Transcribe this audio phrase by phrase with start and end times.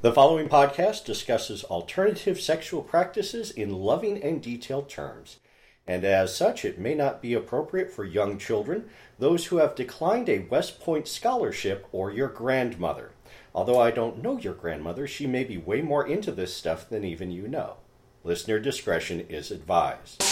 [0.00, 5.38] The following podcast discusses alternative sexual practices in loving and detailed terms,
[5.88, 8.88] and as such, it may not be appropriate for young children,
[9.18, 13.10] those who have declined a West Point scholarship, or your grandmother.
[13.52, 17.02] Although I don't know your grandmother, she may be way more into this stuff than
[17.02, 17.78] even you know.
[18.22, 20.22] Listener discretion is advised.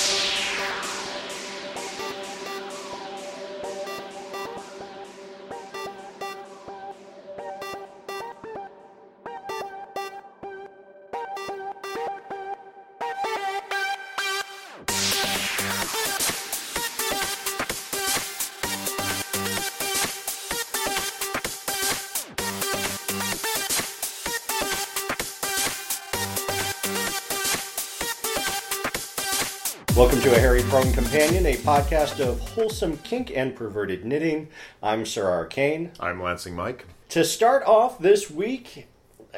[31.16, 34.48] Companion, a podcast of wholesome kink and perverted knitting.
[34.82, 35.92] I'm Sir Arcane.
[35.98, 36.84] I'm Lansing Mike.
[37.08, 38.86] To start off this week,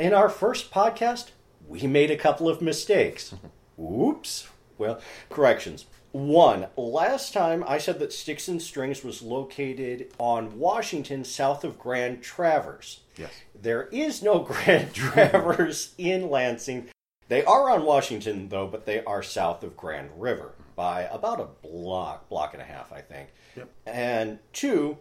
[0.01, 1.31] in our first podcast,
[1.69, 3.33] we made a couple of mistakes.
[3.81, 4.49] Oops.
[4.77, 5.87] Well, corrections.
[6.11, 11.79] One, last time I said that Sticks and Strings was located on Washington south of
[11.79, 13.03] Grand Traverse.
[13.17, 13.31] Yes.
[13.55, 16.89] There is no Grand Traverse in Lansing.
[17.29, 21.67] They are on Washington, though, but they are south of Grand River by about a
[21.67, 23.31] block, block and a half, I think.
[23.57, 23.69] Yep.
[23.85, 24.99] And two,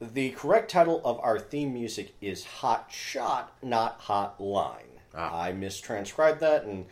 [0.00, 4.98] the correct title of our theme music is Hot Shot, not Hot Line.
[5.14, 5.42] Ah.
[5.42, 6.86] I mistranscribed that, and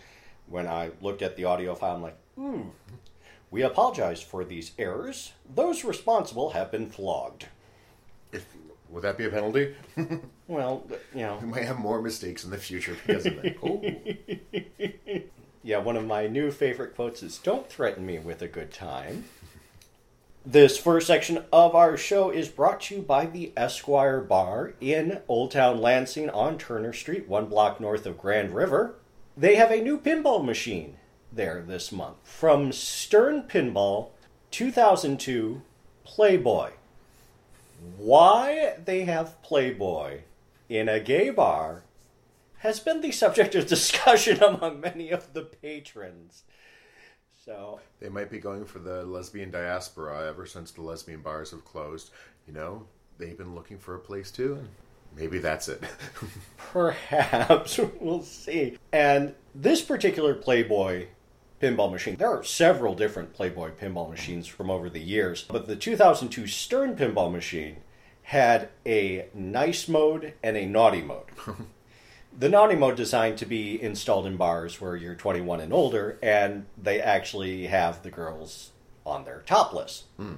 [0.46, 2.62] when I looked at the audio file, I'm like, hmm.
[3.50, 5.32] We apologize for these errors.
[5.52, 7.46] Those responsible have been flogged.
[8.30, 8.46] If
[8.90, 9.74] would that be a penalty?
[10.48, 15.24] Well, you know, we might have more mistakes in the future because of that.
[15.62, 19.24] Yeah, one of my new favorite quotes is Don't threaten me with a good time.
[20.46, 25.20] This first section of our show is brought to you by the Esquire Bar in
[25.26, 28.94] Old Town Lansing on Turner Street, one block north of Grand River.
[29.36, 30.96] They have a new pinball machine
[31.32, 34.10] there this month from Stern Pinball
[34.52, 35.60] 2002
[36.04, 36.70] Playboy.
[37.96, 40.20] Why they have Playboy
[40.68, 41.82] in a gay bar
[42.58, 46.44] has been the subject of discussion among many of the patrons.
[47.44, 51.64] So, They might be going for the lesbian diaspora ever since the lesbian bars have
[51.64, 52.10] closed.
[52.46, 52.86] You know,
[53.16, 54.68] they've been looking for a place too, and
[55.16, 55.82] maybe that's it.
[56.58, 58.78] perhaps we'll see.
[58.92, 61.06] And this particular Playboy
[61.62, 65.76] pinball machine, there are several different Playboy pinball machines from over the years, but the
[65.76, 67.78] 2002 Stern pinball machine
[68.24, 71.24] had a nice mode and a naughty mode.
[72.36, 76.66] The naughty mode designed to be installed in bars where you're 21 and older, and
[76.76, 78.70] they actually have the girls
[79.04, 80.04] on their topless.
[80.16, 80.34] Hmm.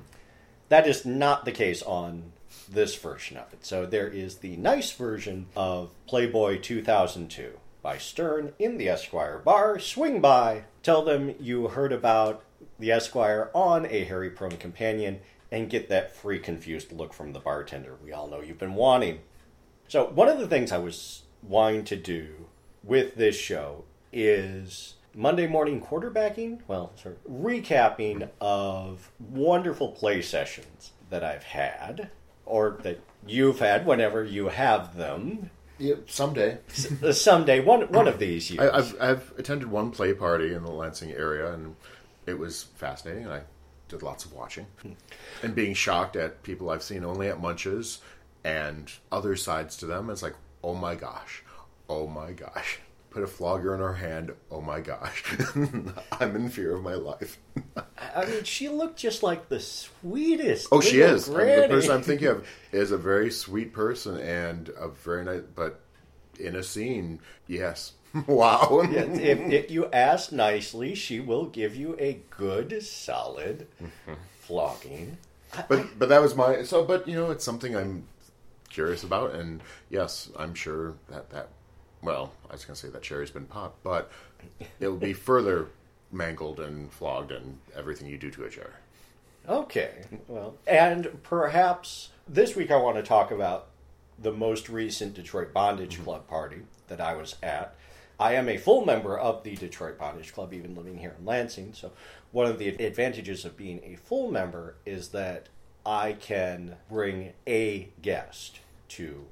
[0.68, 2.32] That is not the case on
[2.68, 3.64] this version of it.
[3.64, 9.78] So there is the nice version of Playboy 2002 by Stern in the Esquire bar.
[9.78, 12.44] Swing by, tell them you heard about
[12.78, 15.20] the Esquire on a Harry Prone companion,
[15.52, 19.20] and get that free confused look from the bartender we all know you've been wanting.
[19.88, 22.46] So, one of the things I was wanting to do
[22.82, 30.92] with this show is Monday morning quarterbacking, well, sort of recapping of wonderful play sessions
[31.10, 32.10] that I've had,
[32.46, 35.50] or that you've had whenever you have them.
[35.78, 36.58] yeah, someday.
[36.70, 38.70] S- Someday, one one of these years.
[38.72, 41.74] I, I've I've attended one play party in the Lansing area, and
[42.26, 43.24] it was fascinating.
[43.24, 43.40] And I
[43.88, 44.66] did lots of watching
[45.42, 47.98] and being shocked at people I've seen only at munches
[48.44, 50.08] and other sides to them.
[50.10, 51.42] It's like, oh my gosh,
[51.88, 52.80] oh my gosh.
[53.10, 54.32] Put a flogger in her hand.
[54.52, 55.24] Oh my gosh,
[56.12, 57.38] I'm in fear of my life.
[58.14, 60.68] I mean, she looked just like the sweetest.
[60.70, 61.28] Oh, she is.
[61.28, 65.24] I mean, the person I'm thinking of is a very sweet person and a very
[65.24, 65.42] nice.
[65.56, 65.80] But
[66.38, 67.18] in a scene,
[67.48, 67.94] yes,
[68.28, 68.80] wow.
[68.84, 73.66] If, if you ask nicely, she will give you a good, solid
[74.38, 75.18] flogging.
[75.68, 76.84] but but that was my so.
[76.84, 78.04] But you know, it's something I'm
[78.70, 81.48] curious about, and yes, I'm sure that that.
[82.02, 84.10] Well, I was going to say that cherry's been popped, but
[84.78, 85.68] it will be further
[86.10, 88.72] mangled and flogged and everything you do to a cherry.
[89.48, 93.66] Okay, well, and perhaps this week I want to talk about
[94.18, 96.04] the most recent Detroit Bondage mm-hmm.
[96.04, 97.74] Club party that I was at.
[98.18, 101.72] I am a full member of the Detroit Bondage Club, even living here in Lansing.
[101.72, 101.92] So,
[102.32, 105.48] one of the advantages of being a full member is that
[105.84, 108.60] I can bring a guest
[108.90, 109.24] to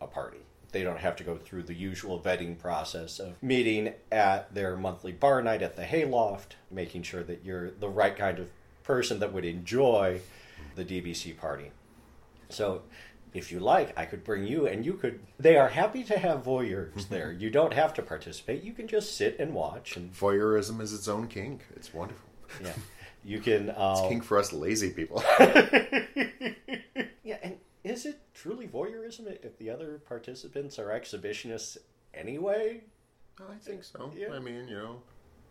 [0.00, 0.38] a party.
[0.72, 5.12] They don't have to go through the usual vetting process of meeting at their monthly
[5.12, 8.50] bar night at the Hayloft, making sure that you're the right kind of
[8.82, 10.20] person that would enjoy
[10.74, 11.70] the DBC party.
[12.50, 12.82] So,
[13.32, 15.20] if you like, I could bring you and you could.
[15.38, 17.32] They are happy to have voyeurs there.
[17.32, 18.62] You don't have to participate.
[18.62, 19.96] You can just sit and watch.
[19.96, 21.62] And Voyeurism is its own kink.
[21.74, 22.28] It's wonderful.
[22.62, 22.72] yeah,
[23.26, 23.70] you can.
[23.70, 25.22] Uh, Kink for us lazy people.
[27.24, 31.76] yeah, and is it truly voyeurism if the other participants are exhibitionists
[32.14, 32.82] anyway?
[33.40, 34.12] I think so.
[34.16, 34.32] Yeah.
[34.32, 35.02] I mean, you know,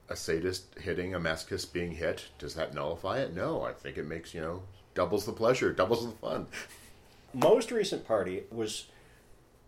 [0.09, 3.35] a sadist hitting a masochist being hit, does that nullify it?
[3.35, 3.61] No.
[3.61, 4.63] I think it makes, you know,
[4.93, 6.47] doubles the pleasure, doubles the fun.
[7.33, 8.85] most recent party was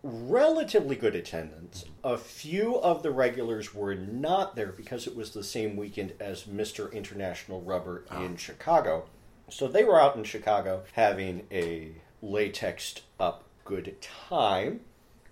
[0.02, 1.84] relatively good attendance.
[2.04, 6.44] A few of the regulars were not there because it was the same weekend as
[6.44, 6.92] Mr.
[6.92, 8.22] International Rubber ah.
[8.22, 9.06] in Chicago.
[9.50, 11.92] So they were out in Chicago having a
[12.22, 14.80] latexed up good time.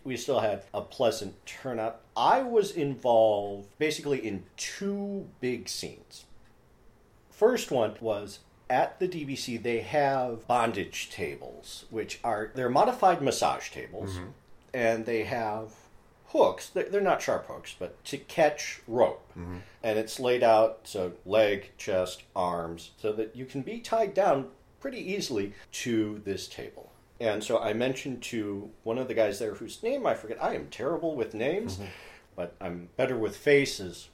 [0.05, 2.01] We still had a pleasant turnout.
[2.17, 6.25] I was involved basically in two big scenes.
[7.31, 8.39] First one was
[8.71, 14.29] at the DBC they have bondage tables, which are they're modified massage tables, mm-hmm.
[14.77, 15.73] And they have
[16.27, 16.69] hooks.
[16.69, 19.59] They're, they're not sharp hooks, but to catch rope, mm-hmm.
[19.83, 24.49] and it's laid out so leg, chest, arms, so that you can be tied down
[24.79, 26.93] pretty easily to this table.
[27.19, 30.43] And so I mentioned to one of the guys there whose name I forget.
[30.45, 31.87] I am terrible with names, mm-hmm.
[32.37, 34.11] but I'm better with faces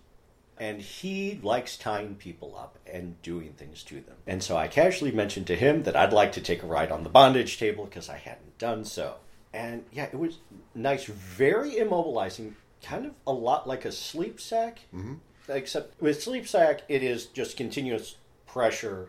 [0.59, 4.15] and he likes tying people up and doing things to them.
[4.29, 7.03] And so I casually mentioned to him that I'd like to take a ride on
[7.03, 9.17] the bondage table because I hadn't done so.
[9.53, 10.39] And yeah, it was
[10.75, 15.15] nice, very immobilizing, kind of a lot like a sleep sack, mm-hmm.
[15.49, 18.17] except with sleep sack, it is just continuous
[18.47, 19.09] pressure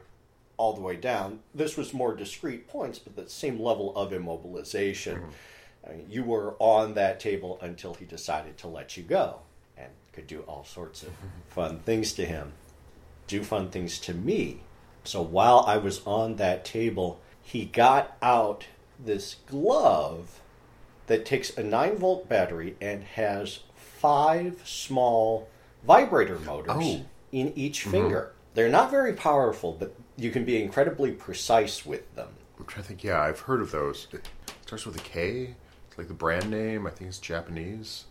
[0.57, 1.39] all the way down.
[1.55, 5.23] This was more discrete points, but the same level of immobilization.
[5.87, 9.39] I mean, you were on that table until he decided to let you go
[9.77, 11.09] and could do all sorts of
[11.47, 12.53] fun things to him,
[13.27, 14.61] do fun things to me.
[15.03, 18.65] So while I was on that table, he got out
[18.99, 20.41] this glove
[21.07, 25.49] that takes a 9 volt battery and has five small
[25.85, 27.05] vibrator motors Oh.
[27.31, 27.91] in each mm-hmm.
[27.91, 28.33] finger.
[28.53, 32.29] They're not very powerful, but you can be incredibly precise with them.
[32.59, 33.03] I'm trying to think.
[33.03, 34.07] Yeah, I've heard of those.
[34.11, 34.27] It
[34.65, 35.55] starts with a K.
[35.87, 36.85] It's like the brand name.
[36.87, 38.05] I think it's Japanese.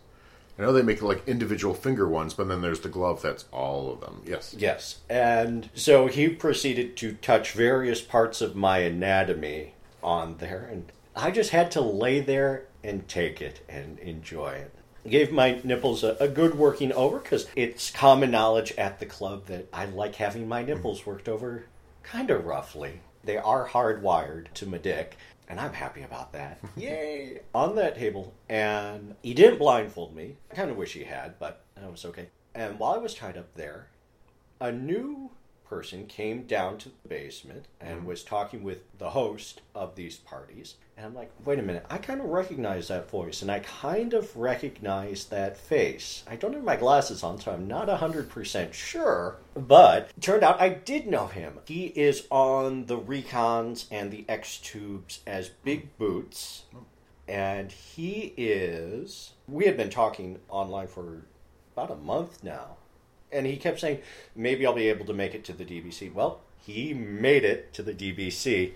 [0.57, 3.91] I know they make like individual finger ones, but then there's the glove that's all
[3.91, 4.21] of them.
[4.25, 4.55] Yes.
[4.57, 4.99] Yes.
[5.09, 9.73] And so he proceeded to touch various parts of my anatomy
[10.03, 10.67] on there.
[10.71, 14.73] And I just had to lay there and take it and enjoy it.
[15.07, 19.47] Gave my nipples a, a good working over because it's common knowledge at the club
[19.47, 21.09] that I like having my nipples mm-hmm.
[21.09, 21.65] worked over
[22.03, 23.01] kind of roughly.
[23.23, 25.17] They are hardwired to my dick,
[25.47, 26.59] and I'm happy about that.
[26.75, 27.41] Yay!
[27.53, 30.35] On that table, and he didn't blindfold me.
[30.51, 32.27] I kind of wish he had, but that was okay.
[32.53, 33.87] And while I was tied up there,
[34.59, 35.31] a new
[35.73, 38.07] person came down to the basement and mm-hmm.
[38.07, 40.75] was talking with the host of these parties.
[40.95, 44.13] And I'm like, wait a minute, I kind of recognize that voice and I kind
[44.13, 46.23] of recognize that face.
[46.29, 49.37] I don't have my glasses on, so I'm not 100% sure.
[49.55, 51.57] But it turned out I did know him.
[51.65, 55.97] He is on the Recons and the X Tubes as Big mm.
[55.97, 56.65] Boots.
[56.75, 56.83] Mm.
[57.27, 59.31] And he is.
[59.47, 61.25] We had been talking online for
[61.75, 62.77] about a month now
[63.33, 63.99] and he kept saying
[64.35, 66.13] maybe I'll be able to make it to the DBC.
[66.13, 68.73] Well, he made it to the DBC.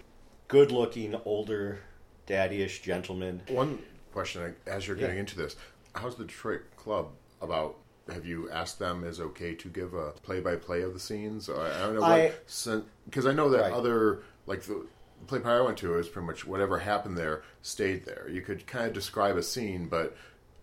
[0.47, 1.79] Good looking, older,
[2.27, 3.41] daddyish gentleman.
[3.47, 3.79] One
[4.11, 5.21] question as you're getting Yeah.
[5.21, 5.55] into this:
[5.95, 7.09] How's the Detroit club
[7.41, 7.77] about?
[8.09, 11.49] Have you asked them is okay to give a play-by-play of the scenes?
[11.49, 12.31] I don't know I-
[13.05, 13.73] because I know that Right.
[13.73, 14.85] other like the
[15.27, 18.25] play party I went to is pretty much whatever happened there stayed there.
[18.29, 20.15] You could kind of describe a scene, but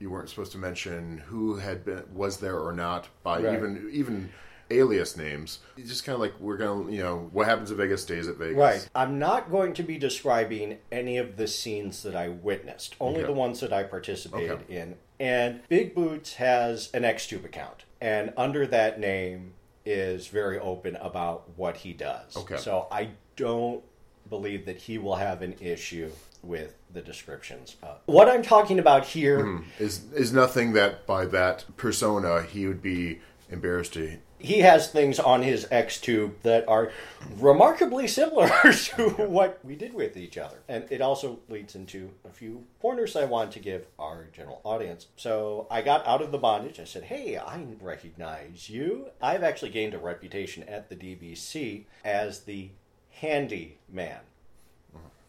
[0.05, 3.55] you weren't supposed to mention who had been was there or not by Right.
[3.55, 4.29] even even
[4.71, 5.61] alias names.
[5.79, 8.37] It's just kind of like we're gonna you know what happens in Vegas stays at
[8.37, 8.57] Vegas.
[8.59, 8.89] Right.
[8.95, 13.27] I'm not going to be describing any of the scenes that I witnessed, only Okay.
[13.29, 14.77] the ones that I participated Okay.
[14.77, 14.97] in.
[15.19, 19.55] And Big Boots has an Xtube account, and under that name
[19.87, 22.37] is very open about what he does.
[22.37, 22.59] Okay.
[22.59, 23.83] So I don't
[24.29, 26.11] believe that he will have an issue
[26.47, 27.77] with the descriptions.
[27.83, 32.83] Uh, what I'm talking about here Is is nothing that by that persona he would
[32.83, 33.21] be
[33.51, 36.93] embarrassed to he has things on his X tube that are
[37.39, 40.59] remarkably similar to what we did with each other.
[40.69, 45.07] And it also leads into a few pointers I want to give our general audience.
[45.17, 46.79] So I got out of the bondage.
[46.79, 49.07] I said, Hey, I recognize you.
[49.21, 52.71] I've actually gained a reputation at the DBC as the
[53.11, 54.21] handy man.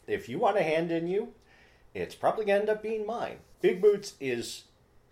[0.08, 1.30] If you want a hand in you,
[1.94, 3.38] it's probably going to end up being mine.
[3.62, 4.64] Big Boots is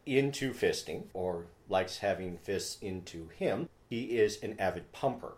[0.05, 3.69] into fisting or likes having fists into him.
[3.89, 5.33] He is an avid pumper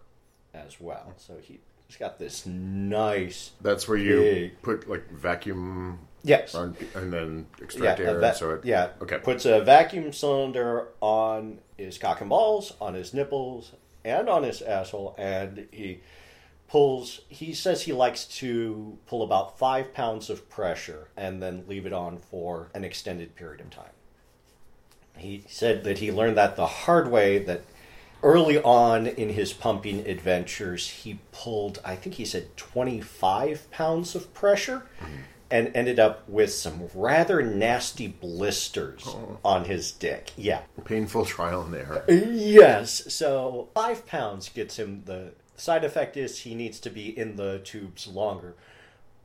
[0.54, 1.14] as well.
[1.18, 3.52] So he, he's got this nice.
[3.62, 4.62] That's where you Big.
[4.62, 6.56] put like vacuum Yes.
[6.56, 8.20] Run, and then Yeah, extract a air.
[8.20, 8.90] va- so it, yeah.
[9.00, 9.20] Okay.
[9.20, 14.64] Puts a vacuum cylinder on his cock and balls, on his nipples, and on his
[14.64, 16.00] asshole, and he
[16.68, 17.22] pulls.
[17.30, 21.94] He says he likes to pull about five pounds of pressure and then leave it
[21.94, 23.92] on for an extended period of time.
[25.18, 27.40] He said that he learned that the hard way.
[27.40, 27.62] That
[28.24, 31.80] early on in his pumping adventures, he pulled.
[31.86, 35.16] I think he said twenty-five pounds of pressure mm-hmm.
[35.52, 39.38] and ended up with some rather nasty blisters oh.
[39.46, 40.34] on his dick.
[40.36, 40.62] Yeah.
[40.84, 42.04] Painful trial and error.
[42.10, 43.14] Yes.
[43.14, 47.60] So five pounds gets him the side effect is he needs to be in the
[47.60, 48.56] tubes longer.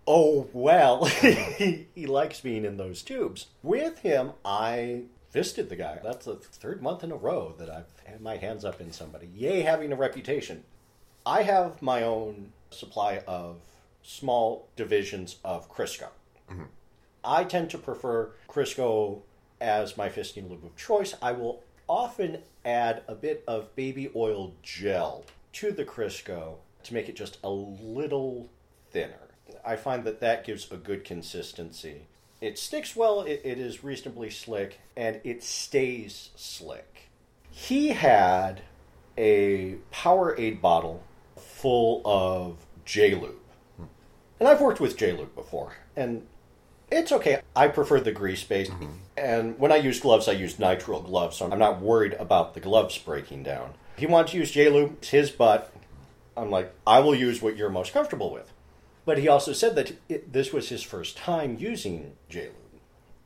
[0.06, 3.46] Oh well, he, he likes being in those tubes.
[3.62, 6.00] With him, I fisted the guy.
[6.02, 9.28] That's the third month in a row that I've had my hands up in somebody.
[9.34, 10.64] Yay, having a reputation.
[11.24, 13.56] I have my own supply of
[14.02, 16.08] small divisions of Crisco.
[16.50, 16.64] Mm-hmm.
[17.22, 19.20] I tend to prefer Crisco
[19.60, 21.14] as my fisting lube of choice.
[21.20, 27.08] I will often add a bit of baby oil gel to the Crisco to make
[27.08, 28.50] it just a little
[28.90, 29.28] thinner.
[29.64, 32.06] I find that that gives a good consistency.
[32.40, 37.10] It sticks well, it, it is reasonably slick, and it stays slick.
[37.50, 38.62] He had
[39.18, 41.02] a Powerade bottle
[41.36, 43.34] full of J-Lube.
[44.38, 46.26] And I've worked with J-Lube before, and
[46.90, 47.42] it's okay.
[47.54, 48.70] I prefer the grease based.
[48.70, 48.86] Mm-hmm.
[49.18, 52.60] And when I use gloves, I use nitrile gloves, so I'm not worried about the
[52.60, 53.74] gloves breaking down.
[54.00, 55.70] He wanted to use J-Lube, it's his butt.
[56.34, 58.50] I'm like, I will use what you're most comfortable with.
[59.04, 62.54] But he also said that it, this was his first time using J-Lube.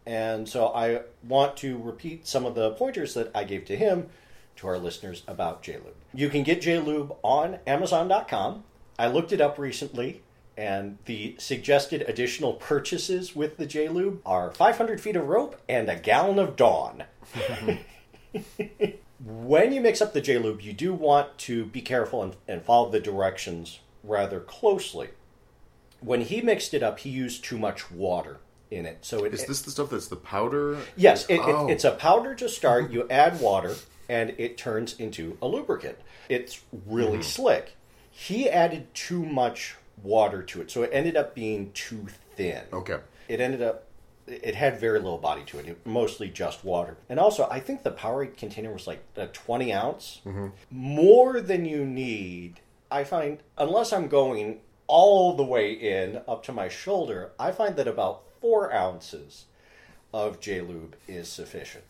[0.05, 4.09] And so I want to repeat some of the pointers that I gave to him
[4.57, 5.95] to our listeners about J-Lube.
[6.13, 8.65] You can get J-Lube on Amazon.com.
[8.99, 10.23] I looked it up recently,
[10.57, 15.95] and the suggested additional purchases with the J-Lube are 500 feet of rope and a
[15.95, 17.05] gallon of Dawn.
[19.25, 22.91] when you mix up the J-Lube, you do want to be careful and, and follow
[22.91, 25.11] the directions rather closely.
[26.01, 28.39] When he mixed it up, he used too much water
[28.71, 28.99] in it.
[29.03, 30.79] So it, Is this the stuff that's the powder?
[30.97, 31.69] Yes, it, Oh.
[31.69, 32.91] it, it's a powder to start.
[32.95, 33.77] You add water,
[34.09, 35.97] and it turns into a lubricant.
[36.29, 37.23] It's really mm-hmm.
[37.23, 37.77] slick.
[38.11, 42.63] He added too much water to it, so it ended up being too thin.
[42.73, 42.99] Okay.
[43.29, 43.87] It ended up.
[44.27, 46.97] It had very little body to it, it mostly just water.
[47.09, 50.21] And also, I think the Powerade container was like a 20 ounce.
[50.25, 50.49] Mm-hmm.
[50.71, 56.53] More than you need, I find, unless I'm going all the way in up to
[56.53, 59.47] my shoulder, I find that about four ounces
[60.13, 61.85] of J Lube is sufficient.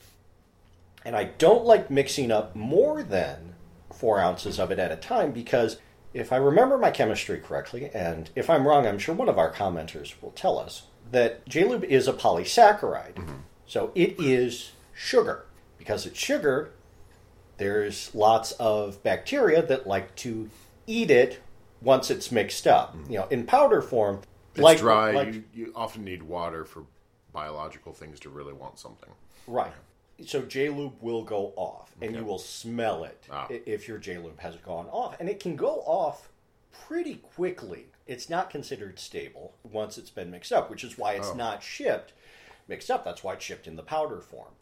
[1.05, 3.55] And I don't like mixing up more than
[3.93, 5.79] four ounces of it at a time because
[6.15, 9.53] if I remember my chemistry correctly, and if I'm wrong, I'm sure one of our
[9.53, 13.25] commenters will tell us that J Lube is a polysaccharide.
[13.67, 15.47] So it is sugar.
[15.79, 16.71] Because it's sugar,
[17.57, 20.51] there's lots of bacteria that like to
[20.87, 21.41] eat it
[21.81, 22.97] once it's mixed up.
[23.09, 24.21] You know, in powder form,
[24.55, 25.13] It's like dry.
[25.13, 26.85] like- you, you often need water for
[27.33, 29.11] biological things to really want something.
[29.47, 29.73] Right.
[30.27, 33.47] So J Lube will go off, and you will smell it Ah.
[33.51, 36.29] if your J Lube has gone off, and it can go off
[36.87, 37.87] pretty quickly.
[38.07, 41.35] It's not considered stable once it's been mixed up, which is why it's Oh.
[41.35, 42.13] not shipped
[42.69, 43.05] mixed up.
[43.05, 44.53] That's why it's shipped in the powder form.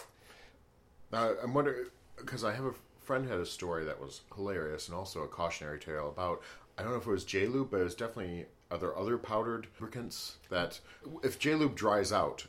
[1.13, 4.97] Now, I'm wondering because I have a friend had a story that was hilarious and
[4.97, 6.43] also a cautionary tale about.
[6.79, 9.67] I don't know if it was J Lube, but it was definitely other other powdered
[9.75, 10.81] lubricants that
[11.23, 12.47] if J Lube dries out,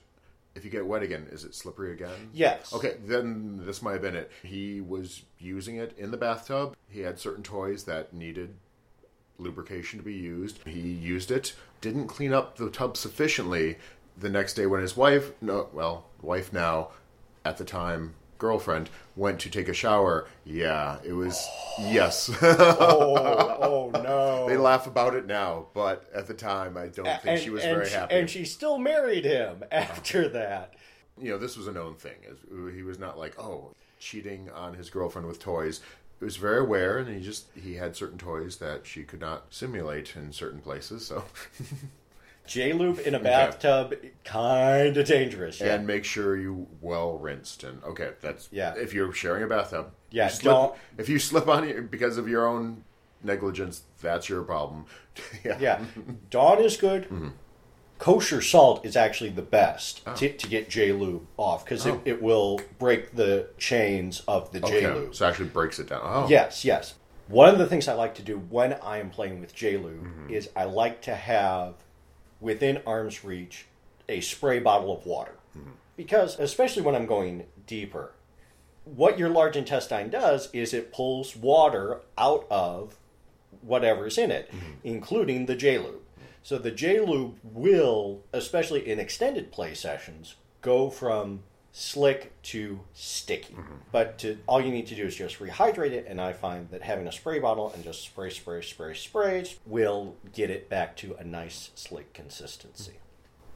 [0.56, 2.30] if you get wet again, is it slippery again?
[2.34, 2.72] Yes.
[2.74, 4.32] Okay, then this might have been it.
[4.44, 6.78] He was using it in the bathtub.
[6.88, 8.56] He had certain toys that needed
[9.38, 10.60] lubrication to be used.
[10.66, 13.78] He used it, didn't clean up the tub sufficiently.
[14.18, 16.90] The next day, when his wife, no, well, wife now,
[17.44, 21.44] at the time, girlfriend, went to take a shower, yeah, it was,
[21.80, 22.30] yes.
[22.42, 24.48] Oh, oh no!
[24.48, 27.88] they laugh about it now, but at the time, I don't think she was very
[27.88, 28.16] she, happy.
[28.16, 30.76] And she still married him after that.
[31.20, 32.18] you know, this was a known thing.
[32.76, 35.82] He was not like, oh, cheating on his girlfriend with toys.
[36.24, 39.48] He was very aware, and he just he had certain toys that she could not
[39.50, 41.06] simulate in certain places.
[41.06, 41.26] So,
[42.48, 45.60] J Lube in a bathtub, kind of dangerous.
[45.60, 45.74] Yeah.
[45.76, 47.66] and make sure you well rinsed.
[47.66, 48.74] And okay, that's Yeah.
[48.78, 52.18] If you're sharing a bathtub, Yeah, you slip, don't- If you slip on it because
[52.18, 52.86] of your own
[53.22, 54.86] negligence, that's your problem.
[55.44, 55.58] yeah.
[55.60, 55.86] Yeah,
[56.30, 57.04] Dawn is good.
[57.10, 57.28] Mm-hmm.
[58.04, 60.14] Kosher salt is actually the best Oh.
[60.16, 64.60] to, to get J Lube off because it, it will break the chains of the
[64.60, 65.16] J Okay, Lube.
[65.16, 66.02] so it actually breaks it down.
[66.04, 66.96] Oh, Yes, yes.
[67.30, 70.04] One of the things I like to do when I am playing with J Lube
[70.04, 70.34] Mm-hmm.
[70.34, 71.76] is I like to have
[72.42, 73.68] within arm's reach
[74.10, 75.36] a spray bottle of water.
[75.96, 78.12] Because, especially when I'm going deeper,
[78.84, 82.98] what your large intestine does is it pulls water out of
[83.62, 84.52] whatever's in it,
[84.84, 86.02] including the J lube.
[86.44, 93.56] So the J lube will, especially in extended play sessions, go from slick to sticky.
[93.92, 96.84] But to, all you need to do is just rehydrate it, and I find that
[96.84, 101.16] having a spray bottle and just spray, spray, spray, spray will get it back to
[101.16, 103.00] a nice slick consistency.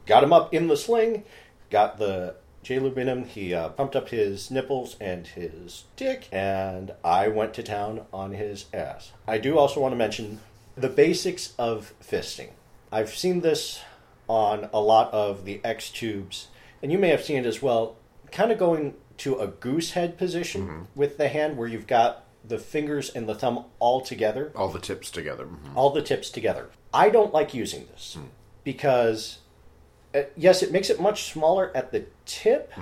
[0.06, 1.24] Got him up in the sling,
[1.70, 3.24] got the J Lube in him.
[3.24, 8.32] He uh, pumped up his nipples and his dick, and I went to town on
[8.32, 9.12] his ass.
[9.26, 10.40] I do also want to mention
[10.76, 12.48] the basics of fisting.
[12.90, 13.80] I've seen this
[14.28, 16.48] on a lot of the X tubes,
[16.82, 17.96] and you may have seen it as well,
[18.32, 22.58] kind of going to a goose head position with the hand where you've got the
[22.58, 25.44] fingers and the thumb all together All the tips together.
[25.46, 25.74] Mhm.
[25.76, 26.70] all the tips together.
[26.94, 28.16] I don't like using this
[28.64, 29.38] because,
[30.14, 32.72] uh, yes, it makes it much smaller at the tip,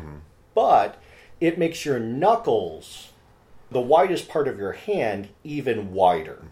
[0.55, 1.01] but
[1.41, 3.13] it makes your knuckles,
[3.71, 6.43] the widest part of your hand, even wider.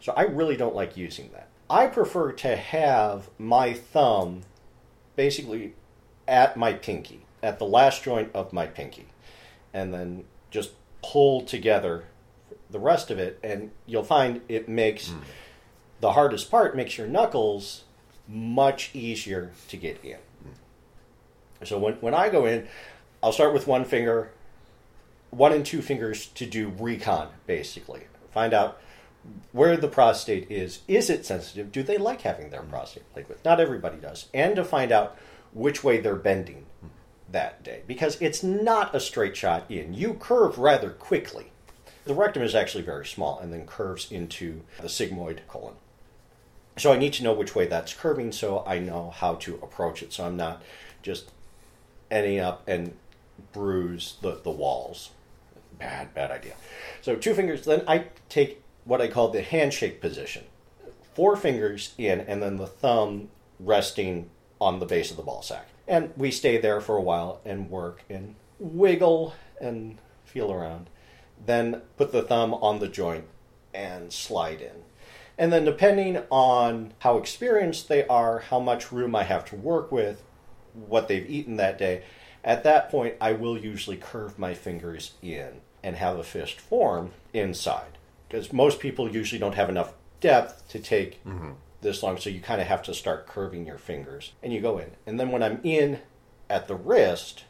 [0.00, 1.48] So I really don't like using that.
[1.68, 4.42] I prefer to have my thumb
[5.16, 5.74] basically
[6.28, 9.06] at my pinky, at the last joint of my pinky,
[9.72, 12.04] and then just pull together
[12.70, 15.18] the rest of it, and you'll find it makes hmm.
[16.00, 17.84] the hardest part makes your knuckles
[18.28, 20.16] much easier to get in.
[20.16, 21.64] Hmm.
[21.64, 22.68] So when, when I go in,
[23.22, 24.30] I'll start with one finger,
[25.30, 28.02] one and two fingers to do recon, basically.
[28.30, 28.80] Find out
[29.52, 30.80] where the prostate is.
[30.86, 31.72] Is it sensitive?
[31.72, 33.44] Do they like having their prostate played with?
[33.44, 34.28] Not everybody does.
[34.34, 35.16] And to find out
[35.52, 36.66] which way they're bending
[37.30, 37.82] that day.
[37.86, 39.94] Because it's not a straight shot in.
[39.94, 41.52] You curve rather quickly.
[42.04, 45.74] The rectum is actually very small and then curves into the sigmoid colon.
[46.76, 50.02] So I need to know which way that's curving so I know how to approach
[50.02, 50.62] it so I'm not
[51.02, 51.30] just
[52.10, 52.94] ending up and
[53.52, 55.10] bruise the, the walls.
[55.78, 56.54] Bad, bad idea.
[57.02, 60.44] So two fingers, then I take what I call the handshake position.
[61.14, 63.28] Four fingers in and then the thumb
[63.60, 65.68] resting on the base of the ball sack.
[65.86, 70.88] And we stay there for a while and work and wiggle and feel around.
[71.44, 73.24] Then put the thumb on the joint
[73.74, 74.84] and slide in.
[75.38, 79.92] And then, depending on how experienced they are, how much room I have to work
[79.92, 80.22] with,
[80.72, 82.04] what they've eaten that day,
[82.42, 87.12] at that point, I will usually curve my fingers in and have a fist form
[87.34, 87.98] inside.
[88.28, 91.52] Because most people usually don't have enough depth to take mm-hmm.
[91.80, 94.32] this long, so you kind of have to start curving your fingers.
[94.42, 94.90] And you go in.
[95.06, 96.00] And then, when I'm in
[96.50, 97.44] at the wrist,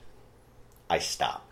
[0.89, 1.51] I stop.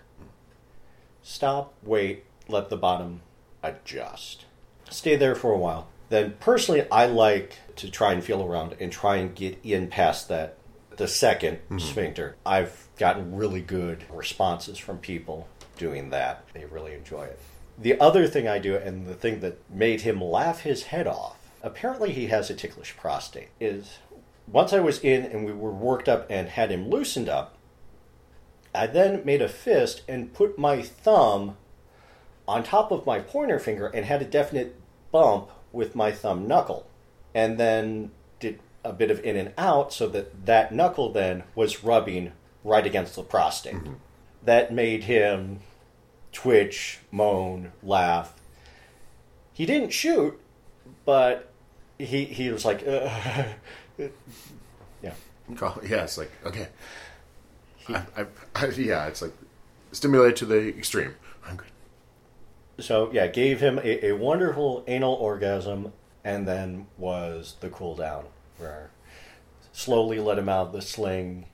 [1.23, 3.23] Stop, wait, let the bottom
[3.63, 4.45] adjust.
[4.91, 5.89] Stay there for a while.
[6.11, 10.29] Then, personally, I like to try and feel around and try and get in past
[10.29, 10.59] that,
[10.97, 11.79] the 2nd mm-hmm.
[11.79, 12.37] sphincter.
[12.45, 16.45] I've gotten really good responses from people doing that.
[16.53, 17.39] They really enjoy it.
[17.77, 21.37] The other thing I do, and the thing that made him laugh his head off,
[21.63, 23.99] apparently he has a ticklish prostate, is
[24.47, 27.57] once I was in and we were worked up and had him loosened up,
[28.75, 31.57] I then made a fist and put my thumb
[32.47, 34.77] on top of my pointer finger and had a definite
[35.11, 36.87] bump with my thumb knuckle.
[37.35, 41.83] And then did a bit of in and out so that that knuckle then was
[41.83, 42.33] rubbing
[42.63, 43.75] right against the prostate.
[43.75, 43.95] Mm-hmm.
[44.45, 45.61] That made him
[46.35, 48.35] twitch, moan, laugh.
[49.55, 50.39] He didn't shoot,
[51.07, 51.51] but
[51.99, 53.45] he he was like, uh,
[55.03, 55.15] yeah.
[55.83, 56.69] Yeah, it's like, okay.
[57.89, 59.33] I, I, I, yeah, it's like
[59.93, 61.15] stimulated to the extreme.
[61.47, 61.69] I'm good.
[62.81, 65.93] So yeah, gave him a, a wonderful anal orgasm,
[66.25, 68.25] and then was the cool down
[68.59, 68.91] where
[69.73, 71.47] slowly let him out of the sling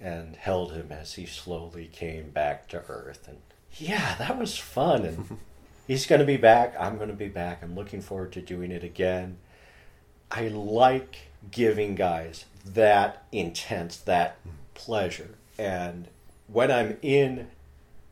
[0.00, 3.26] and held him as he slowly came back to earth.
[3.28, 3.38] And
[3.76, 5.04] yeah, that was fun.
[5.04, 5.38] And
[5.86, 6.74] he's going to be back.
[6.78, 7.62] I'm going to be back.
[7.62, 9.38] I'm looking forward to doing it again.
[10.30, 14.38] I like giving guys that intense, that
[14.74, 15.30] pleasure.
[15.58, 16.08] And
[16.46, 17.48] when I'm in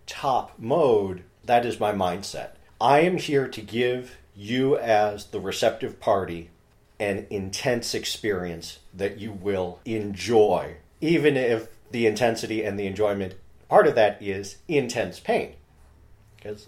[0.07, 2.51] top mode, that is my mindset.
[2.81, 6.51] I am here to give you, as the receptive party,
[6.99, 13.35] an intense experience that you will enjoy, even if the intensity and the enjoyment
[13.71, 15.55] part of that is intense pain.
[16.37, 16.67] Because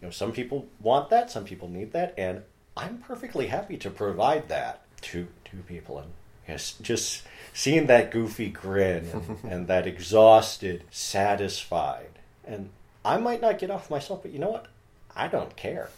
[0.00, 2.42] you know, some people want that, some people need that, and
[2.76, 5.98] I'm perfectly happy to provide that to to people.
[5.98, 6.10] And
[6.48, 7.22] yes, just
[7.52, 12.70] seeing that goofy grin and, and that exhausted, satisfied, and
[13.04, 14.66] I might not get off myself, but you know what?
[15.14, 15.90] I don't care.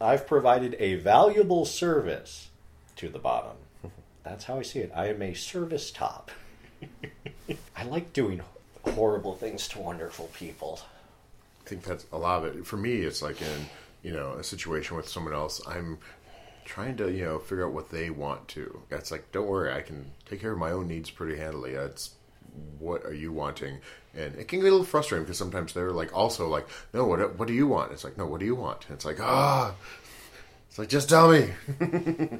[0.00, 2.48] I've provided a valuable service
[2.96, 3.56] to the bottom.
[4.24, 4.90] That's how I see it.
[4.94, 6.32] I am a service top.
[7.76, 8.40] I like doing
[8.90, 10.80] horrible things to wonderful people.
[11.64, 12.66] I think that's a lot of it.
[12.66, 13.66] For me, it's like in
[14.02, 15.60] you know a situation with someone else.
[15.66, 15.98] I'm
[16.64, 18.82] trying to you know figure out what they want to.
[18.90, 21.72] It's like don't worry, I can take care of my own needs pretty handily.
[21.72, 22.10] It's
[22.78, 23.78] what are you wanting?
[24.16, 27.38] And it can get a little frustrating because sometimes they're like also like no, what
[27.38, 27.92] what do you want?
[27.92, 28.84] It's like no, what do you want?
[28.88, 29.74] And it's like ah,
[30.68, 31.50] it's like just tell me.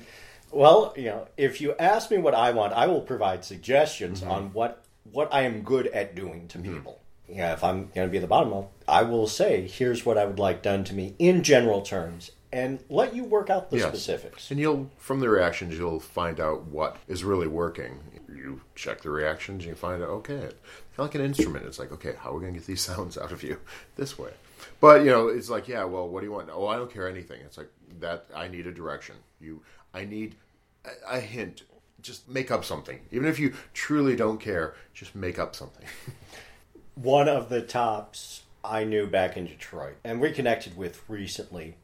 [0.55, 4.53] Well, you know, if you ask me what I want, I will provide suggestions on
[4.53, 4.84] what
[5.15, 6.75] what I am good at doing to mm-hmm.
[6.75, 7.01] people.
[7.29, 10.19] Yeah, if I'm going to be at the bottom, I'll, I will say, "Here's what
[10.19, 13.79] I would like done to me in general terms," and let you work out the
[13.79, 13.89] Yes.
[13.89, 14.51] specifics.
[14.53, 17.99] And you'll, from the reactions, you'll find out what is really working.
[18.29, 20.53] You check the reactions and you find out, okay, kind
[20.99, 21.67] of like an instrument.
[21.67, 23.59] It's like, okay, how are we going to get these sounds out of you
[23.97, 24.31] this way?
[24.81, 26.49] But, you know, it's like, yeah, well, what do you want?
[26.53, 27.41] Oh, I don't care anything.
[27.45, 29.17] It's like, that, I need a direction.
[29.41, 30.37] You, I need
[30.85, 31.63] a, a hint.
[32.05, 33.01] Just make up something.
[33.11, 35.87] Even if you truly don't care, just make up something.
[36.95, 41.77] One of the tops I knew back in Detroit and reconnected with recently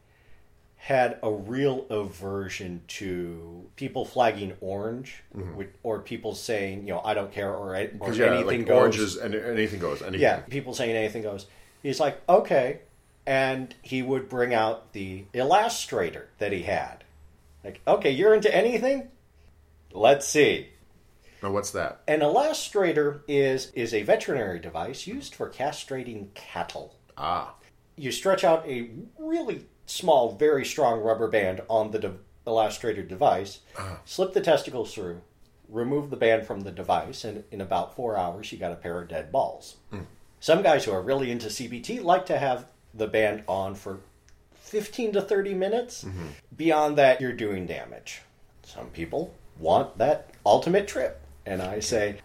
[0.76, 5.54] had a real aversion to people flagging orange mm-hmm.
[5.54, 8.76] with, or people saying, you know, I don't care or, or yeah, anything like goes.
[8.76, 10.00] oranges, and anything goes.
[10.00, 10.20] Anything.
[10.20, 11.46] Yeah, people saying anything goes.
[11.82, 12.80] He's like, okay.
[13.26, 17.04] And he would bring out the Elastrator that he had.
[17.62, 19.08] Like, okay, you're into anything?
[19.92, 20.68] Let's see.
[21.42, 22.02] Now, what's that?
[22.06, 26.96] An Elastrator is is a veterinary device used for castrating cattle.
[27.16, 27.54] Ah,
[27.96, 33.60] You stretch out a really small, very strong rubber band on the de- Elastrator device,
[33.78, 34.00] ah.
[34.04, 35.20] slip the testicles through,
[35.68, 39.00] remove the band from the device, and in about four hours, you got a pair
[39.00, 39.76] of dead balls.
[39.90, 40.00] Hmm.
[40.40, 44.00] Some guys who are really into CBT like to have the band on for
[44.54, 46.04] 15 to 30 minutes.
[46.04, 46.26] Mm-hmm.
[46.56, 48.22] Beyond that, you're doing damage.
[48.64, 51.20] Some people want that ultimate trip.
[51.46, 52.20] And I say,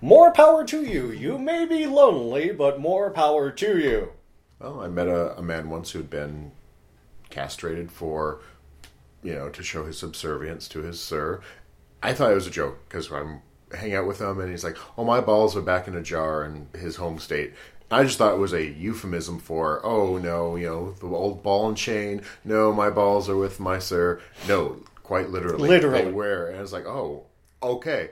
[0.00, 1.10] more power to you.
[1.10, 4.12] You may be lonely, but more power to you.
[4.58, 6.52] Well, I met a, a man once who'd been
[7.30, 8.40] castrated for,
[9.22, 11.40] you know, to show his subservience to his sir.
[12.02, 14.76] I thought it was a joke because I'm hanging out with him and he's like,
[14.98, 17.54] "Oh, my balls are back in a jar in his home state."
[17.90, 21.68] I just thought it was a euphemism for, "Oh no, you know, the old ball
[21.68, 22.22] and chain.
[22.44, 24.80] No, my balls are with my sir." No,
[25.12, 26.04] quite literally, Literally.
[26.06, 27.26] they were, and I was like, "Oh,
[27.62, 28.08] okay."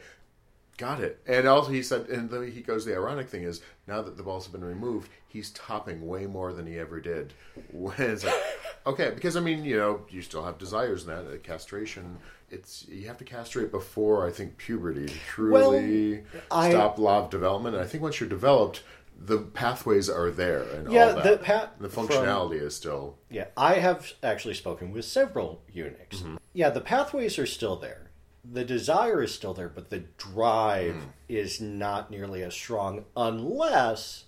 [0.76, 1.20] Got it.
[1.26, 4.22] And also, he said, and then he goes, the ironic thing is, now that the
[4.22, 7.34] balls have been removed, he's topping way more than he ever did.
[7.72, 8.42] When it's like,
[8.86, 11.26] okay, because I mean, you know, you still have desires in that.
[11.30, 12.16] Uh, castration,
[12.50, 17.30] it's, you have to castrate before, I think, puberty to truly I- stop law of
[17.30, 17.76] development.
[17.76, 18.82] And I think once you're developed,
[19.20, 21.24] the pathways are there and Yeah, all that.
[21.24, 23.18] the pa- the from- functionality is still.
[23.28, 26.18] Yeah, I have actually spoken with several eunuchs.
[26.18, 26.36] Mm-hmm.
[26.54, 28.10] Yeah, the pathways are still there.
[28.50, 31.12] The desire is still there, but the drive mm.
[31.28, 34.24] is not nearly as strong unless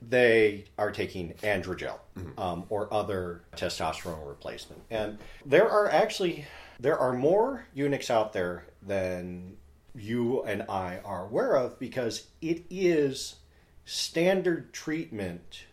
[0.00, 2.38] they are taking androgel mm-hmm.
[2.40, 4.82] um, or other testosterone replacement.
[4.90, 6.46] And there are actually
[6.80, 9.56] there are more eunuchs out there than
[9.94, 13.36] you and I are aware of because it is
[13.84, 15.64] standard treatment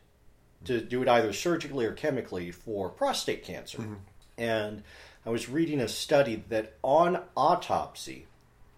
[0.65, 3.80] to do it either surgically or chemically for prostate cancer.
[3.80, 3.93] Mm-hmm.
[4.38, 4.84] And
[5.26, 8.28] I was reading a study that on autopsy,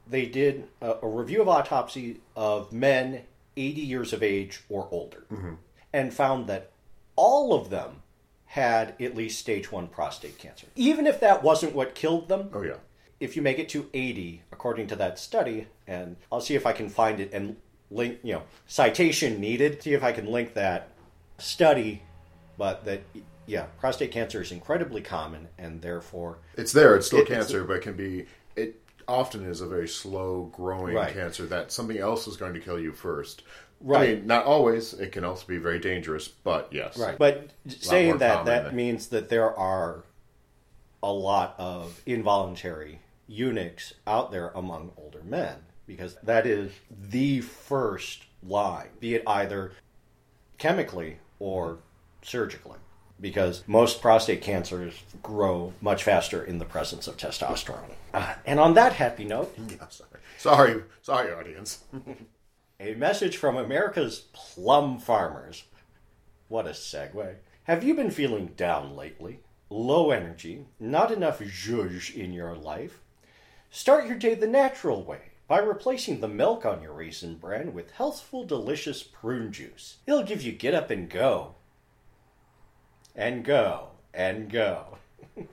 [0.08, 3.22] they did a, a review of autopsy of men
[3.56, 5.54] 80 years of age or older mm-hmm.
[5.91, 6.72] and found that
[7.15, 8.02] all of them
[8.48, 10.67] had at least stage 1 prostate cancer.
[10.76, 12.76] Even if that wasn't what killed them, Oh, yeah.
[13.19, 16.72] if you make it to 80 according to that study and i'll see if i
[16.72, 17.56] can find it and
[17.93, 20.89] link you know citation needed see if i can link that
[21.38, 22.01] study
[22.58, 23.01] but that
[23.45, 26.95] yeah prostate cancer is incredibly common and therefore It's there.
[26.95, 28.25] It's still It- it's- cancer, but it can be.
[28.56, 31.13] It often is a very slow growing Right.
[31.13, 33.43] cancer that something else is going to kill you first.
[33.82, 34.12] Right.
[34.12, 34.93] I mean, not always.
[34.93, 36.97] It can also be very dangerous, but yes.
[36.97, 40.03] right but saying that that than- means that there are
[41.01, 48.24] a lot of involuntary eunuchs out there among older men because that is the first
[48.41, 49.74] line be it either
[50.58, 51.78] chemically or
[52.22, 52.78] surgically
[53.24, 57.93] because most prostate cancers grow much faster in the presence of testosterone.
[58.13, 60.10] Ah, and on that happy note, Yeah, sorry.
[60.38, 61.86] Sorry, sorry, audience.
[62.82, 65.63] a message from America's plum farmers.
[66.50, 67.36] What a segue.
[67.63, 69.39] Have you been feeling down lately?
[69.69, 73.00] Low energy, not enough zhuzh in your life?
[73.72, 77.92] Start your day the natural way by replacing the milk on your raisin bran with
[77.92, 79.98] healthful, delicious prune juice.
[80.08, 81.54] It'll give you get up and go.
[83.16, 83.89] And go.
[84.16, 84.98] And go.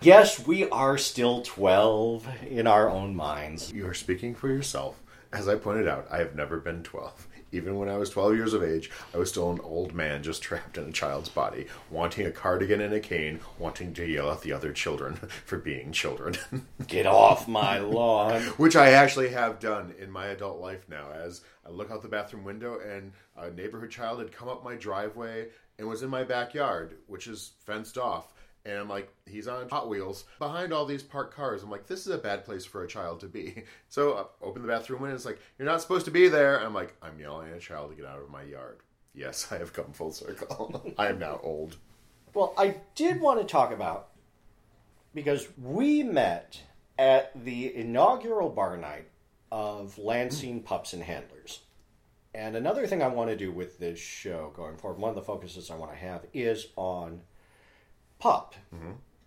[0.00, 3.70] Yes, we are still 12 in our own minds.
[3.72, 5.00] You are speaking for yourself.
[5.32, 7.28] As I pointed out, I have never been 12.
[7.52, 10.42] Even when I was 12 years of age, I was still an old man just
[10.42, 14.40] trapped in a child's body, wanting a cardigan and a cane, wanting to yell at
[14.40, 16.34] the other children for being children.
[16.86, 18.40] Get off my lawn.
[18.56, 22.08] Which I actually have done in my adult life now, as I look out the
[22.08, 26.24] bathroom window and a neighborhood child had come up my driveway and was in my
[26.24, 28.28] backyard, which is fenced off.
[28.64, 31.62] And I'm like, he's on Hot Wheels behind all these parked cars.
[31.62, 33.64] I'm like, this is a bad place for a child to be.
[33.88, 35.14] So I open the bathroom window.
[35.14, 36.58] It's like, you're not supposed to be there.
[36.58, 38.78] I'm like, I'm yelling at a child to get out of my yard.
[39.14, 40.94] Yes, I have come full circle.
[40.98, 41.76] I am now old.
[42.34, 44.08] Well, I did want to talk about
[45.14, 46.62] because we met
[46.98, 49.08] at the inaugural bar night
[49.50, 51.60] of Lansing Pups and Handlers.
[52.34, 55.22] And another thing I want to do with this show going forward, one of the
[55.22, 57.20] focuses I want to have is on
[58.22, 58.54] pup.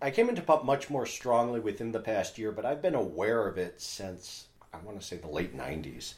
[0.00, 3.46] I came into pup much more strongly within the past year, but I've been aware
[3.46, 6.14] of it since I want to say the late 90s.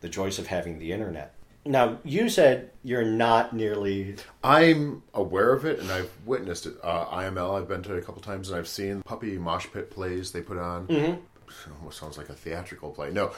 [0.00, 1.34] The joys of having the internet.
[1.66, 6.74] Now, you said you're not nearly I'm aware of it and I've witnessed it.
[6.82, 10.30] Uh, IML, I've been to a couple times and I've seen puppy mosh pit plays
[10.30, 10.86] they put on.
[10.86, 11.74] Mm-hmm.
[11.78, 13.10] Almost sounds like a theatrical play.
[13.10, 13.32] No,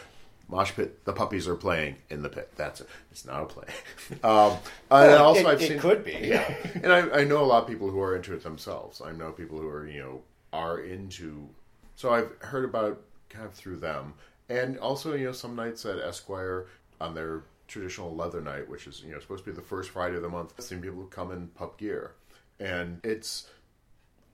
[0.49, 1.05] mosh pit.
[1.05, 2.51] The puppies are playing in the pit.
[2.57, 2.89] That's it.
[3.11, 3.67] It's not a play.
[4.25, 4.57] um,
[4.91, 6.13] and also, it- I've it seen could be.
[6.13, 9.01] Yeah, and I, I know a lot of people who are into it themselves.
[9.05, 11.49] I know people who are you know are into.
[11.97, 12.99] So I've heard about it
[13.31, 14.15] kind of through them,
[14.49, 16.67] and also you know some nights at Esquire
[17.01, 20.17] on their traditional leather night, which is you know supposed to be the first Friday
[20.17, 20.53] of the month.
[20.59, 22.13] I've seen people come in pup gear,
[22.61, 23.49] and it's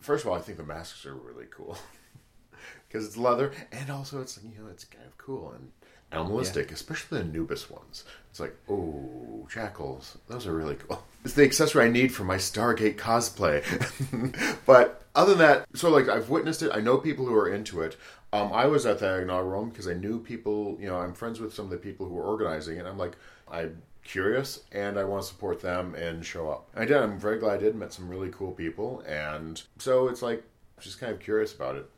[0.00, 1.78] first of all I think the masks are really cool
[2.88, 5.70] because it's leather, and also it's you know it's kind of cool and
[6.12, 8.04] animalistic, especially the Anubis ones.
[8.30, 11.04] It's like oh jackals, those are really cool.
[11.24, 13.62] It's the accessory I need for my Stargate cosplay.
[14.66, 16.72] but other than that, so like I've witnessed it.
[16.74, 17.96] I know people who are into it.
[18.32, 20.76] Um, I was at the inaugural because I knew people.
[20.80, 23.16] You know, I'm friends with some of the people who were organizing, and I'm like,
[23.48, 26.68] I'm curious and I want to support them and show up.
[26.74, 26.96] I did.
[26.96, 27.76] I'm very glad I did.
[27.76, 30.42] Met some really cool people, and so it's like
[30.80, 31.88] just kind of curious about it.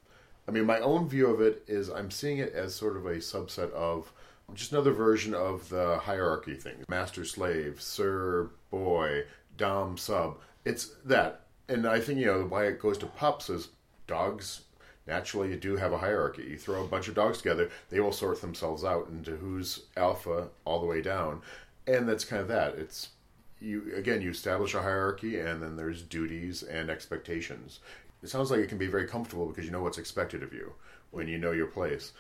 [0.47, 3.17] I mean, my own view of it is I'm seeing it as sort of a
[3.17, 4.13] subset of
[4.53, 9.25] just another version of the hierarchy thing master slave, sir, boy,
[9.57, 10.39] dom, sub.
[10.65, 11.43] It's that.
[11.69, 13.69] And I think, you know, why it goes to pups is
[14.07, 14.61] dogs
[15.07, 16.45] naturally you do have a hierarchy.
[16.45, 20.49] You throw a bunch of dogs together, they will sort themselves out into who's alpha
[20.65, 21.43] all the way down.
[21.87, 22.75] And that's kind of that.
[22.77, 23.11] It's
[23.61, 27.79] you again you establish a hierarchy and then there's duties and expectations
[28.25, 30.73] it sounds like it can be very comfortable because you know what's expected of you
[31.11, 32.13] when you know your place.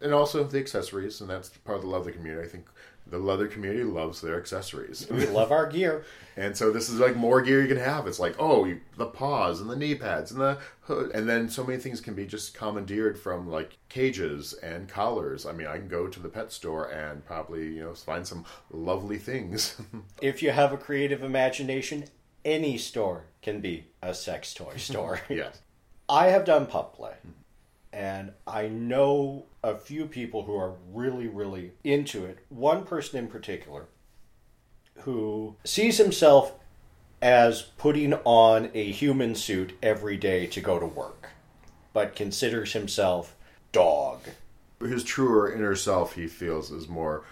[0.00, 2.44] And also the accessories and that's part of the leather community.
[2.44, 2.66] I think
[3.06, 5.08] the leather community loves their accessories.
[5.08, 6.04] We love our gear.
[6.36, 8.08] and so this is like more gear you can have.
[8.08, 11.12] It's like oh you, the paws and the knee pads and the hood.
[11.12, 15.46] And then so many things can be just commandeered from like cages and collars.
[15.46, 18.44] I mean i can go to the pet store and probably you know find some
[18.72, 19.76] lovely things.
[20.20, 22.06] If you have a creative imagination,
[22.44, 25.20] any store can be a sex toy store.
[25.28, 25.60] yes
[26.08, 27.14] I have done pup play,
[27.92, 32.38] and I know a few people who are really, really into it.
[32.50, 33.86] One person in particular
[34.98, 36.52] who sees himself
[37.22, 41.30] as putting on a human suit every day to go to work,
[41.92, 43.34] but considers himself
[43.70, 44.20] dog.
[44.80, 47.24] his truer inner self he feels is more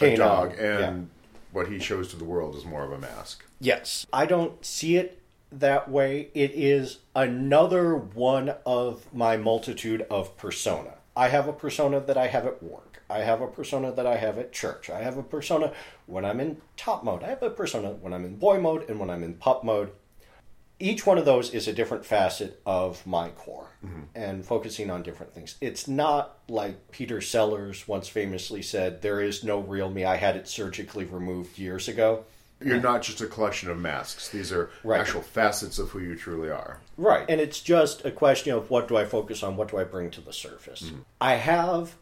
[0.00, 1.08] a dog and.
[1.52, 4.06] What he shows to the world is more of a mask Yes.
[4.10, 5.20] I don't see it
[5.52, 6.30] that way.
[6.34, 10.94] It is another one of my multitude of persona.
[11.14, 13.02] I have a persona that I have at work.
[13.10, 14.88] I have a persona that I have at church.
[14.88, 15.72] I have a persona
[16.06, 17.22] when I'm in top mode.
[17.22, 19.90] I have a persona when I'm in boy mode and when I'm in pup mode.
[20.80, 24.00] Each one of those is a different facet of my core mm-hmm.
[24.14, 25.56] and focusing on different things.
[25.60, 30.04] It's not like Peter Sellers once famously said, There is no real me.
[30.04, 32.24] I had it surgically removed years ago.
[32.62, 35.00] you're not just a collection of masks these are Right.
[35.00, 37.24] actual facets of who you truly are Right.
[37.28, 39.56] And it's just a question of what do I focus on?
[39.56, 40.82] What do I bring to the surface?
[40.82, 41.00] Mm-hmm.
[41.20, 41.96] I have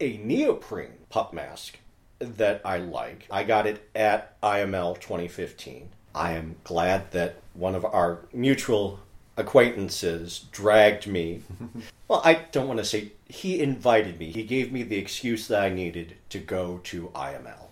[0.00, 1.78] a neoprene pup mask
[2.18, 3.26] that I like.
[3.30, 5.90] I got it at IML 2015.
[6.14, 9.00] I am glad that one of our mutual
[9.36, 11.42] acquaintances dragged me.
[12.08, 14.30] well, I don't want to say he invited me.
[14.30, 17.68] He gave me the excuse that I needed to go to IML.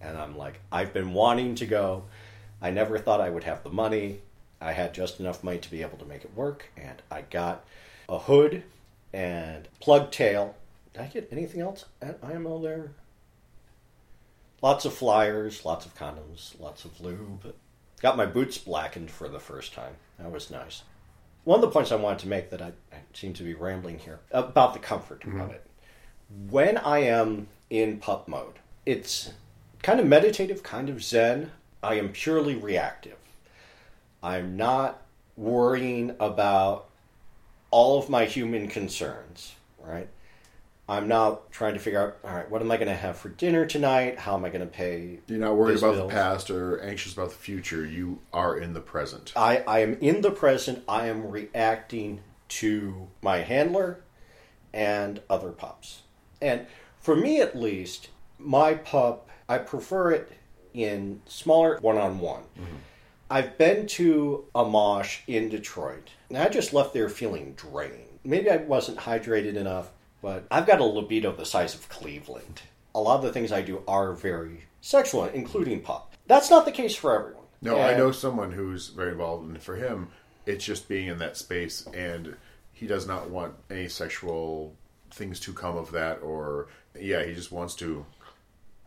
[0.00, 2.04] And I'm like, I've been wanting to go.
[2.60, 4.20] I never thought I would have the money.
[4.60, 7.64] I had just enough money to be able to make it work, and I got
[8.08, 8.62] a hood
[9.12, 10.56] and plug tail.
[10.92, 12.92] Did I get anything else at IML there?
[14.62, 17.54] Lots of flyers, lots of condoms, lots of lube.
[18.04, 19.94] Got my boots blackened for the first time.
[20.18, 20.82] That was nice.
[21.44, 23.98] one of the points I wanted to make that I, I seem to be rambling
[23.98, 25.40] here about the comfort mm-hmm.
[25.40, 25.66] of it.
[26.50, 29.32] When I am in pup mode, it's
[29.82, 31.52] kind of meditative, kind of zen.
[31.82, 33.16] I am purely reactive.
[34.22, 35.00] I'm not
[35.34, 36.90] worrying about
[37.70, 40.08] all of my human concerns, right?
[40.88, 43.30] I'm not trying to figure out, all right, what am I going to have for
[43.30, 44.18] dinner tonight?
[44.18, 45.20] How am I going to pay?
[45.26, 46.10] You're not worried about bills?
[46.10, 47.86] the past or anxious about the future.
[47.86, 49.32] You are in the present.
[49.34, 50.84] I, I am in the present.
[50.86, 54.00] I am reacting to my handler
[54.74, 56.02] and other pups.
[56.42, 56.66] And
[57.00, 60.32] for me, at least, my pup, I prefer it
[60.74, 62.42] in smaller one on one.
[63.30, 68.18] I've been to a mosh in Detroit, and I just left there feeling drained.
[68.22, 69.90] Maybe I wasn't hydrated enough,
[70.24, 72.62] but I've got a libido the size of Cleveland.
[72.94, 76.14] A lot of the things I do are very sexual, including pup.
[76.26, 77.44] That's not the case for everyone.
[77.60, 80.08] No, I know someone who's very involved, and for him,
[80.46, 82.36] it's just being in that space, and
[82.72, 84.74] he does not want any sexual
[85.10, 88.06] things to come of that, or yeah, he just wants to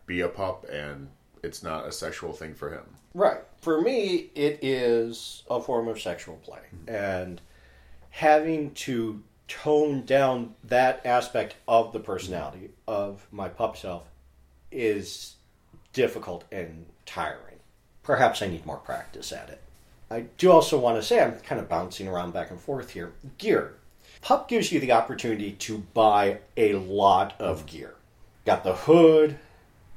[0.08, 1.08] be a pup, and
[1.44, 2.86] it's not a sexual thing for him.
[3.14, 3.42] Right.
[3.62, 6.62] For me, it is a form of sexual play.
[6.76, 6.96] Mm-hmm.
[6.96, 7.42] And
[8.10, 14.04] having to tone down that aspect of the personality of my pup self
[14.72, 15.36] is
[15.94, 17.56] difficult and tiring.
[18.04, 19.62] Perhaps I need more practice at it.
[20.10, 23.14] I do also want to say I'm kind of bouncing around back and forth here.
[23.38, 23.76] Gear.
[24.22, 27.96] Pup gives you the opportunity to buy a lot of gear.
[28.46, 29.38] Got the hood,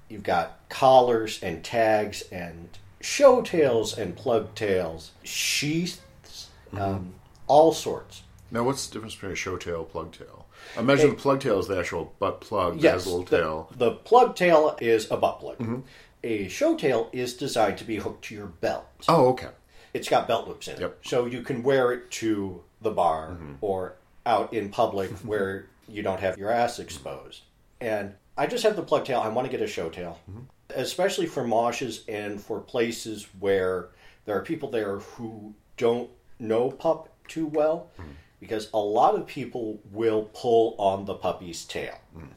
[0.09, 2.69] you've got collars and tags and
[3.01, 7.15] show tails and plug tails, sheaths, um,
[7.47, 8.23] all sorts.
[8.51, 10.47] Now, what's the difference between a show tail, plug tail?
[10.77, 13.37] I imagine the plug tail is the actual butt plug that has a little the,
[13.39, 13.71] tail.
[13.77, 15.59] the plug tail is a butt plug.
[15.59, 15.81] Mm-hmm.
[16.25, 18.87] A show tail is designed to be hooked to your belt.
[19.09, 19.49] Oh, okay.
[19.95, 20.91] It's got belt loops in it, Yep.
[21.01, 21.09] Mm-hmm.
[21.09, 23.95] so you can wear it to the bar or
[24.27, 27.43] out in public where you don't have your ass exposed.
[27.81, 29.21] And I just have the plug tail.
[29.21, 30.41] I want to get a show tail, Mm-hmm.
[30.77, 33.89] especially for moshes and for places where
[34.25, 38.11] there are people there who don't know pup too well, Mm-hmm.
[38.41, 41.99] Because a lot of people will pull on the puppy's tail.
[42.17, 42.29] Mm.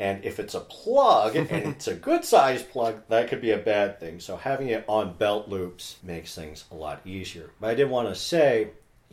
[0.00, 3.58] And if it's a plug and it's a good sized plug, that could be a
[3.58, 4.20] bad thing.
[4.20, 7.50] So having it on belt loops makes things a lot easier.
[7.60, 8.68] But I did want to say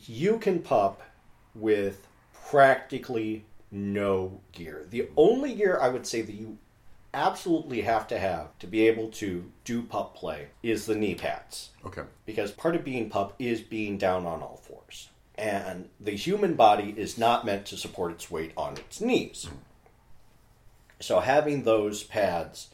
[0.05, 1.01] you can pup
[1.53, 2.07] with
[2.49, 4.85] practically no gear.
[4.89, 6.57] The only gear I would say that you
[7.13, 11.69] absolutely have to have to be able to do pup play is the knee pads
[11.85, 12.01] Okay.
[12.25, 15.09] because part of being pup is being down on all fours.
[15.37, 19.47] And the human body is not meant to support its weight on its knees.
[21.01, 22.69] So having those pads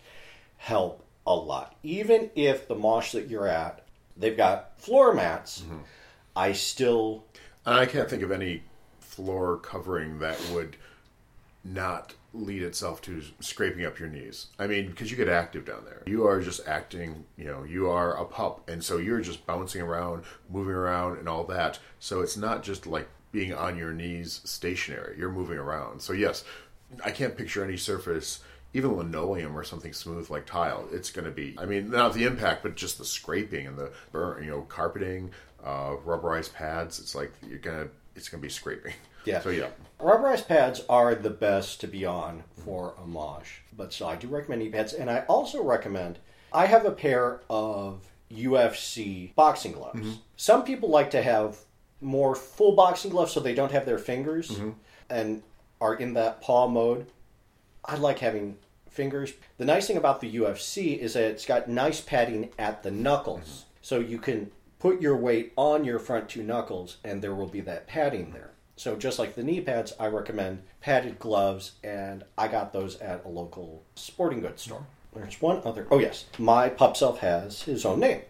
[0.58, 1.76] help a lot.
[1.82, 3.84] Even if the mosh that you're at,
[4.15, 5.80] they've got floor mats, mm-hmm.
[6.36, 7.26] I still
[7.65, 8.63] I can't think of any
[9.00, 10.78] floor covering that would
[11.63, 14.48] not lead itself to scraping up your knees.
[14.58, 16.02] I mean, because you get active down there.
[16.06, 18.70] You are just acting, you know, you are a pup.
[18.70, 21.80] And so you're just bouncing around, moving around, and all that.
[22.00, 25.17] So it's not just like being on your knees stationary.
[25.17, 26.02] You're moving around.
[26.02, 26.44] So, yes,
[27.04, 28.41] I can't picture any surface.
[28.74, 31.56] Even linoleum or something smooth like tile, it's going to be.
[31.58, 35.32] I mean, not the impact, but just the scraping and the burn, you know, carpeting,
[35.62, 36.98] uh, rubberized pads.
[36.98, 37.89] It's like you're gonna,
[38.21, 38.93] it's gonna be scraping.
[39.23, 39.41] Yeah.
[39.41, 39.67] So yeah.
[39.99, 44.27] Rubberized pads are the best to be on for a mosh, but so I do
[44.27, 46.17] recommend knee pads, and I also recommend.
[46.51, 49.99] I have a pair of UFC boxing gloves.
[49.99, 50.13] Mm-hmm.
[50.38, 51.60] Some people like to have
[52.01, 54.71] more full boxing gloves so they don't have their fingers mm-hmm.
[55.12, 55.43] and
[55.79, 57.05] are in that paw mode.
[57.86, 58.57] I like having
[58.89, 59.34] fingers.
[59.60, 63.41] The nice thing about the UFC is that it's got nice padding at the knuckles,
[63.41, 63.77] mm-hmm.
[63.84, 64.51] so you can
[64.82, 68.50] put your weight on your front two knuckles, and there will be that padding there.
[68.76, 73.24] So just like the knee pads, I recommend padded gloves, and I got those at
[73.26, 74.84] a local sporting goods store.
[75.15, 75.86] There's one other.
[75.91, 78.22] Oh yes, my pup self has his own name,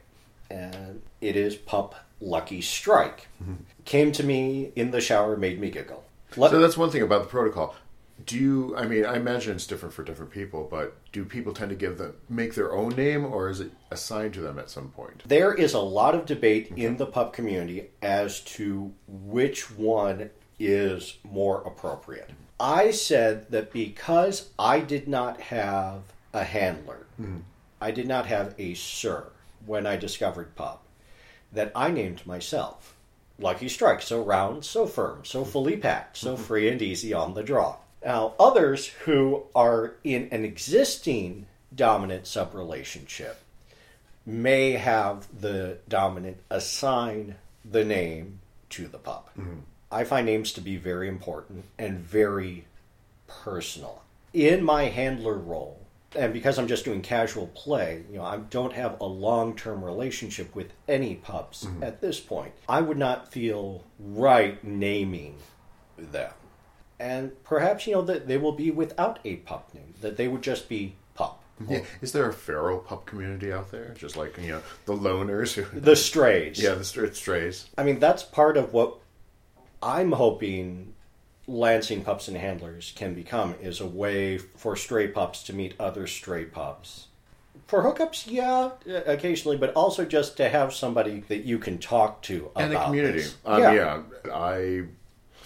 [0.50, 3.28] and it is Pup Lucky Strike.
[3.42, 3.54] Mm-hmm.
[3.86, 6.04] Came to me in the shower, made me giggle.
[6.36, 7.76] Let- So that's one thing about the protocol.
[8.26, 8.76] Do you?
[8.76, 11.98] I mean, I imagine it's different for different people, but do people tend to give
[11.98, 15.24] them make their own name, or is it assigned to them at some point?
[15.28, 21.18] There is a lot of debate in the pup community as to which one is
[21.24, 22.30] more appropriate.
[22.60, 26.02] I said that because I did not have
[26.34, 27.40] a handler, mm-hmm.
[27.80, 29.28] I did not have a sir
[29.66, 30.84] when I discovered pup,
[31.52, 32.96] that I named myself
[33.40, 35.52] Lucky Strike, so round, so firm, so mm-hmm.
[35.52, 36.44] fully packed, so mm-hmm.
[36.44, 37.78] free and easy on the draw.
[38.04, 43.42] Now, others who are in an existing dominant sub relationship
[44.26, 48.40] may have the dominant assign the name
[48.70, 49.30] to the pup.
[49.38, 49.60] Mm-hmm.
[49.92, 52.66] I find names to be very important and very
[53.28, 54.04] personal.
[54.34, 55.80] In my handler role,
[56.16, 60.56] and because I'm just doing casual play, you know, I don't have a long-term relationship
[60.56, 61.84] with any pups mm-hmm.
[61.84, 62.54] at this point.
[62.68, 65.38] I would not feel right naming
[65.98, 66.32] them.
[67.02, 70.44] And perhaps, you know, that they will be without a pup name, that they would
[70.44, 71.42] just be pup.
[71.68, 71.82] Yeah.
[72.00, 73.96] Is there a feral pup community out there?
[73.98, 75.80] Just like, you know, the loners who.
[75.80, 76.62] The strays.
[76.62, 77.66] Yeah, the stray strays.
[77.76, 79.00] I mean, that's part of what
[79.82, 80.94] I'm hoping
[81.48, 86.06] Lansing Pups and Handlers can become is a way for stray pups to meet other
[86.06, 87.08] stray pups.
[87.66, 88.72] For hookups, yeah,
[89.06, 92.86] occasionally, but also just to have somebody that you can talk to and about a
[92.86, 93.24] community.
[93.46, 93.74] Um, yeah.
[93.74, 94.02] yeah.
[94.34, 94.84] I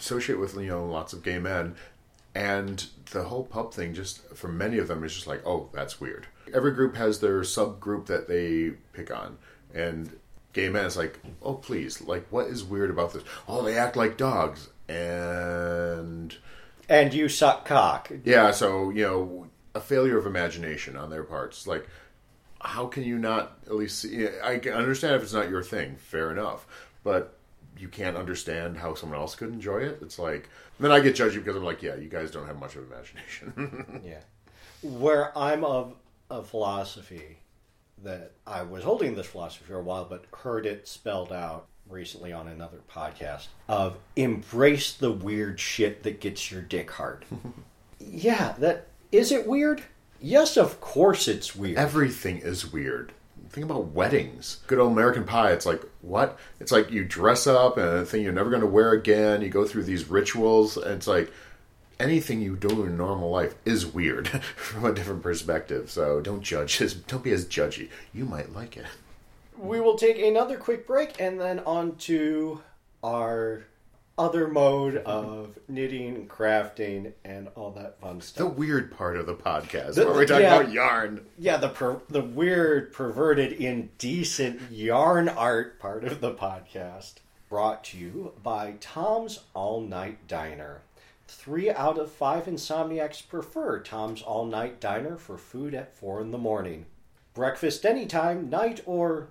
[0.06, 1.76] associate with you know lots of gay men,
[2.36, 6.00] and the whole pup thing just for many of them is just like, oh, that's
[6.00, 6.28] weird.
[6.54, 9.38] Every group has their subgroup that they pick on,
[9.74, 10.18] and
[10.54, 13.24] gay men is like, oh, please, like, what is weird about this?
[13.48, 16.36] Oh, they act like dogs, and
[16.88, 18.12] And you suck cock.
[18.24, 21.66] yeah, so you know, a failure of imagination on their parts.
[21.66, 21.88] Like,
[22.62, 24.00] how can you not at least?
[24.00, 26.68] See, I understand if it's not your thing, fair enough,
[27.04, 27.38] but
[27.78, 30.00] you can't understand how someone else could enjoy it.
[30.02, 30.50] It's like
[30.80, 34.02] then I get judgy because I'm like, yeah, you guys don't have much of imagination.
[34.06, 34.22] Yeah.
[34.82, 35.96] Where I'm of
[36.30, 37.38] a philosophy
[38.04, 42.34] that I was holding this philosophy for a while, but heard it spelled out recently
[42.34, 47.26] on another podcast of embrace the weird shit that gets your dick hard.
[48.00, 49.84] yeah, that is it weird?
[50.22, 51.78] Yes, of course it's weird.
[51.78, 53.12] Everything is weird.
[53.50, 54.60] Think about weddings.
[54.68, 55.52] Good old American Pie.
[55.52, 56.38] It's like what?
[56.60, 59.42] It's like you dress up and a thing you're never going to wear again.
[59.42, 61.32] You go through these rituals, and it's like
[62.00, 65.90] anything you do in normal life is weird from a different perspective.
[65.90, 66.80] So don't judge.
[67.08, 67.90] Don't be as judgy.
[68.14, 68.86] You might like it.
[69.58, 72.62] we will take another quick break and then on to
[73.04, 73.66] our
[74.18, 78.38] other mode of knitting, crafting, and all that fun stuff.
[78.48, 80.56] The weird part of the podcast The- where we talk yeah.
[80.60, 81.26] about yarn.
[81.38, 87.16] Yeah, the per, the weird, perverted, indecent yarn art part of the podcast.
[87.50, 90.82] Brought to you by Tom's All Night Diner.
[91.28, 96.32] Three out of five insomniacs prefer Tom's All Night Diner for food at four in
[96.32, 96.86] the morning.
[97.34, 99.30] Breakfast anytime, night or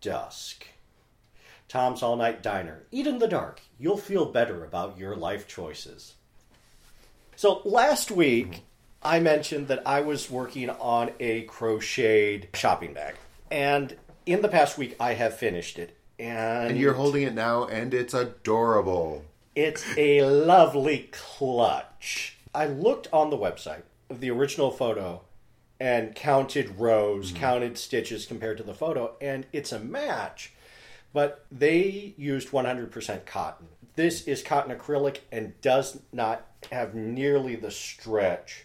[0.00, 0.66] dusk.
[1.72, 2.82] Tom's All Night Diner.
[2.90, 3.62] Eat in the dark.
[3.78, 6.16] You'll feel better about your life choices.
[7.34, 8.64] So last week,
[9.02, 13.14] I mentioned that I was working on a crocheted shopping bag.
[13.50, 13.96] And
[14.26, 15.96] in the past week, I have finished it.
[16.18, 19.24] And, And you're holding it now, and it's adorable.
[19.54, 22.36] it's a lovely clutch.
[22.54, 25.22] I looked on the website of the original photo
[25.80, 27.38] and counted rows, mm-hmm.
[27.38, 30.52] counted stitches compared to the photo, and it's a match.
[31.12, 33.66] But they used 100% cotton.
[33.96, 38.64] This is cotton acrylic and does not have nearly the stretch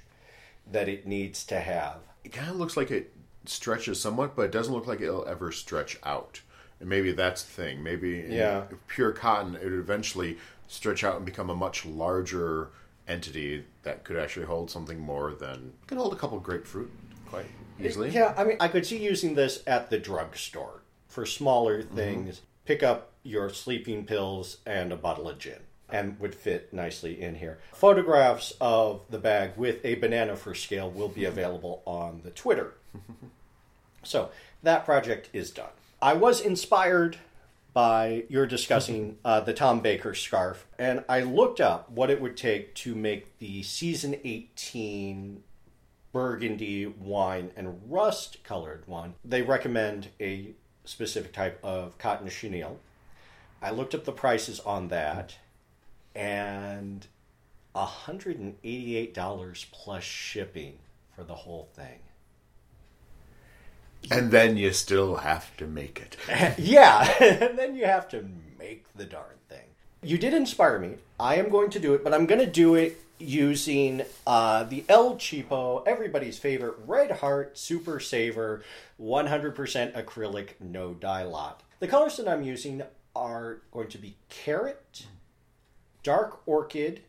[0.72, 1.98] that it needs to have.
[2.24, 3.14] It kind of looks like it
[3.46, 6.42] stretches somewhat, but it doesn't look like it'll ever stretch out.
[6.80, 7.84] And maybe that's the thing.
[7.84, 8.66] Maybe in Yeah.
[8.88, 10.38] pure cotton, it would eventually
[10.68, 12.70] stretch out and become a much larger
[13.08, 16.92] entity that could actually hold something more than could hold a couple grapefruit
[17.30, 17.46] quite
[17.80, 18.10] easily.
[18.10, 20.82] Yeah, I mean, I could see using this at the drugstore
[21.18, 21.96] for smaller Mm-hmm.
[21.96, 22.42] things.
[22.66, 27.34] Pick up your sleeping pills and a bottle of gin, and would fit nicely in
[27.34, 27.58] here.
[27.74, 32.76] Photographs of the bag with a banana for scale will be available on the Twitter.
[34.04, 34.30] so
[34.62, 35.72] that project is done.
[36.00, 37.18] I was inspired
[37.74, 42.38] by your discussing uh, the Tom Baker scarf, and I looked up what it would
[42.38, 45.42] take to make the season 18
[46.12, 49.16] burgundy wine and rust colored one.
[49.26, 50.54] They recommend a
[50.88, 52.80] specific type of cotton chenille.
[53.62, 55.38] I looked up the prices on that,
[56.16, 57.08] and
[57.76, 60.80] $188 plus shipping
[61.16, 62.00] for the whole thing.
[64.10, 66.16] And then you still have to make it.
[66.58, 68.28] yeah, and then you have to
[68.58, 69.66] make the darn thing.
[70.02, 70.96] You did inspire me.
[71.20, 74.84] I am going to do it, but I'm going to do it using uh, the
[74.90, 78.64] El Cheapo, everybody's favorite Red Heart Super Saver
[79.02, 81.64] 100% acrylic no dye lot.
[81.80, 82.84] The colors that I'm using
[83.16, 85.06] are going to be carrot,
[86.04, 87.02] dark orchid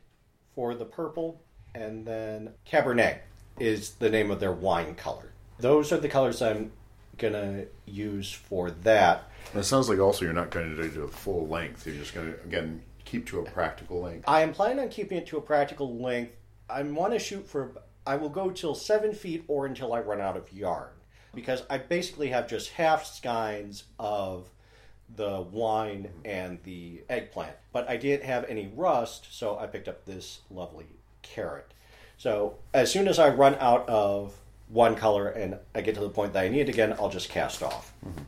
[0.54, 1.40] for the purple,
[1.74, 3.18] and then Cabernet
[3.58, 5.32] is the name of their wine color.
[5.58, 6.72] Those are the colors I'm
[7.18, 9.30] gonna use for that.
[9.54, 11.86] It sounds like also you're not going to do a full length.
[11.86, 14.28] You're just going to again keep to a practical length.
[14.28, 16.32] I am planning on keeping it to a practical length.
[16.68, 17.72] I want to shoot for.
[18.06, 20.90] I will go till seven feet or until I run out of yarn,
[21.34, 24.48] because I basically have just half skeins of
[25.16, 27.56] the wine and the eggplant.
[27.72, 30.86] But I didn't have any rust, so I picked up this lovely
[31.22, 31.72] carrot.
[32.18, 34.36] So as soon as I run out of
[34.68, 37.30] one color and I get to the point that I need it again, I'll just
[37.30, 37.92] cast off.
[38.06, 38.22] Mm-hmm.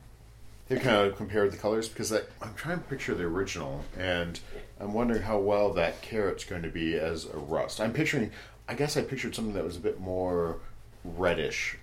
[0.68, 4.38] They kind of compared the colors because I, I'm trying to picture the original, and
[4.80, 7.80] I'm wondering how well that carrot's going to be as a rust.
[7.80, 8.30] I'm picturing,
[8.68, 10.58] I guess I pictured something that was a bit more
[11.04, 11.76] reddish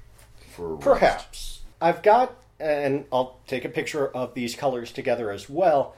[0.56, 0.84] for rust.
[0.84, 1.60] Perhaps.
[1.80, 5.96] I've got, and I'll take a picture of these colors together as well.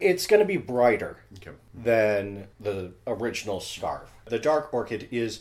[0.00, 1.56] It's going to be brighter Okay.
[1.72, 4.10] than the original scarf.
[4.26, 5.40] The dark orchid is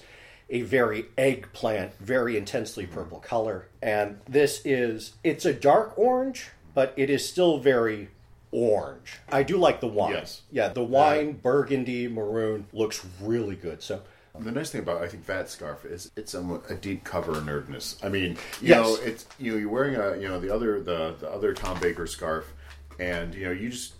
[0.50, 2.94] a very eggplant, very intensely mm-hmm.
[2.94, 3.68] purple color.
[3.82, 8.10] And this is, it's a dark orange, but it is still very
[8.52, 9.20] orange.
[9.32, 10.12] I do like the wine.
[10.14, 10.42] Yes.
[10.52, 13.82] Yeah, the uh, wine, burgundy, maroon, looks really good.
[13.82, 14.02] So,
[14.40, 18.04] The nice thing about I think that scarf is it's somewhat a deep cover nerdness.
[18.04, 18.32] I mean,
[18.62, 18.86] you Yes.
[18.86, 21.80] know, it's you know you're wearing a you know the other the the other Tom
[21.80, 22.52] Baker scarf,
[23.00, 23.94] and you know you just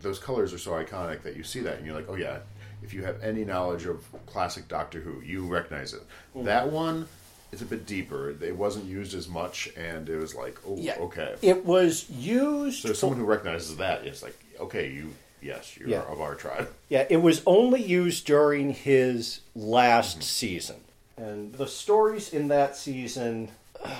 [0.00, 2.38] those colors are so iconic that you see that and you're like, oh yeah.
[2.82, 6.02] If you have any knowledge of classic Doctor Who, you recognize it.
[6.34, 7.08] That one
[7.54, 8.30] is a bit deeper.
[8.30, 11.36] It wasn't used as much, and it was like, oh, okay.
[11.40, 12.82] It was used.
[12.82, 16.02] So someone who recognizes that is like, okay, you, yes, you're Yeah.
[16.02, 16.68] of our tribe.
[16.88, 20.76] Yeah, it was only used during his last season.
[21.16, 23.50] And the stories in that season
[23.82, 23.94] uh,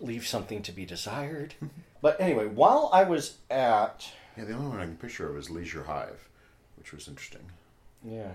[0.00, 1.54] leave something to be desired.
[2.02, 4.10] but anyway, while I was at.
[4.36, 6.28] Yeah, the only one I can picture of is Leisure Hive,
[6.76, 7.46] which was interesting.
[8.04, 8.32] Yeah.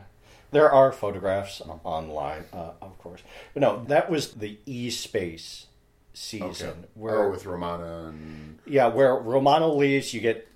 [0.51, 3.21] There are photographs online, uh, of course.
[3.53, 5.67] But no, that was the E Space
[6.13, 6.69] season.
[6.69, 6.77] Okay.
[6.95, 10.47] Where, oh, with Romana and yeah, where Romana leaves, you get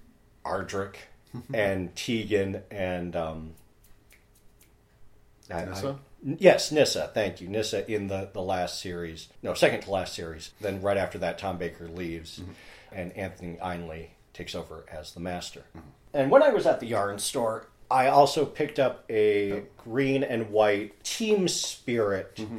[0.46, 0.96] Adric
[1.54, 3.16] and Tegan and.
[3.16, 3.54] Um,
[5.50, 6.00] I- I- Nyssa?
[6.39, 7.12] Yes, Nyssa.
[7.14, 7.89] Thank you, Nyssa.
[7.89, 10.52] In the the last series, no, second to last series.
[10.60, 12.41] Then right after that, Tom Baker leaves,
[12.91, 15.66] and Anthony Ainley takes over as the master.
[16.16, 20.50] And when I was at the yarn store, I also picked up a green and
[20.50, 22.36] white Team Spirit.
[22.38, 22.58] Mm-hmm.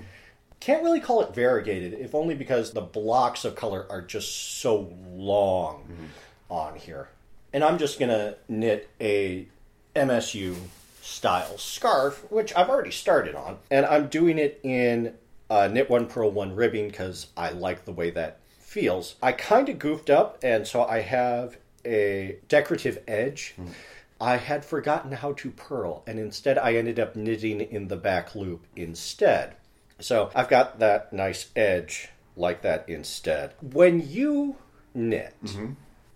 [0.60, 4.92] Can't really call it variegated, if only because the blocks of color are just so
[5.12, 6.04] long mm-hmm.
[6.48, 7.08] on here.
[7.52, 9.46] And I'm just gonna knit a
[9.94, 10.56] MSU
[11.02, 15.14] style scarf, which I've already started on, and I'm doing it in
[15.48, 19.14] uh, knit one purl one ribbing because I like the way that feels.
[19.22, 23.54] I kind of goofed up, and so I have a decorative edge.
[23.58, 23.72] Mm-hmm.
[24.20, 28.34] I had forgotten how to purl, and instead I ended up knitting in the back
[28.34, 29.56] loop instead.
[30.00, 33.54] So I've got that nice edge like that instead.
[33.60, 34.56] When you
[34.94, 35.72] knit, mm-hmm.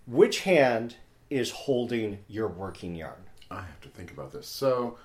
[0.07, 0.95] which hand
[1.29, 3.23] is holding your working yarn?
[3.49, 4.47] I have to think about this.
[4.47, 4.97] So,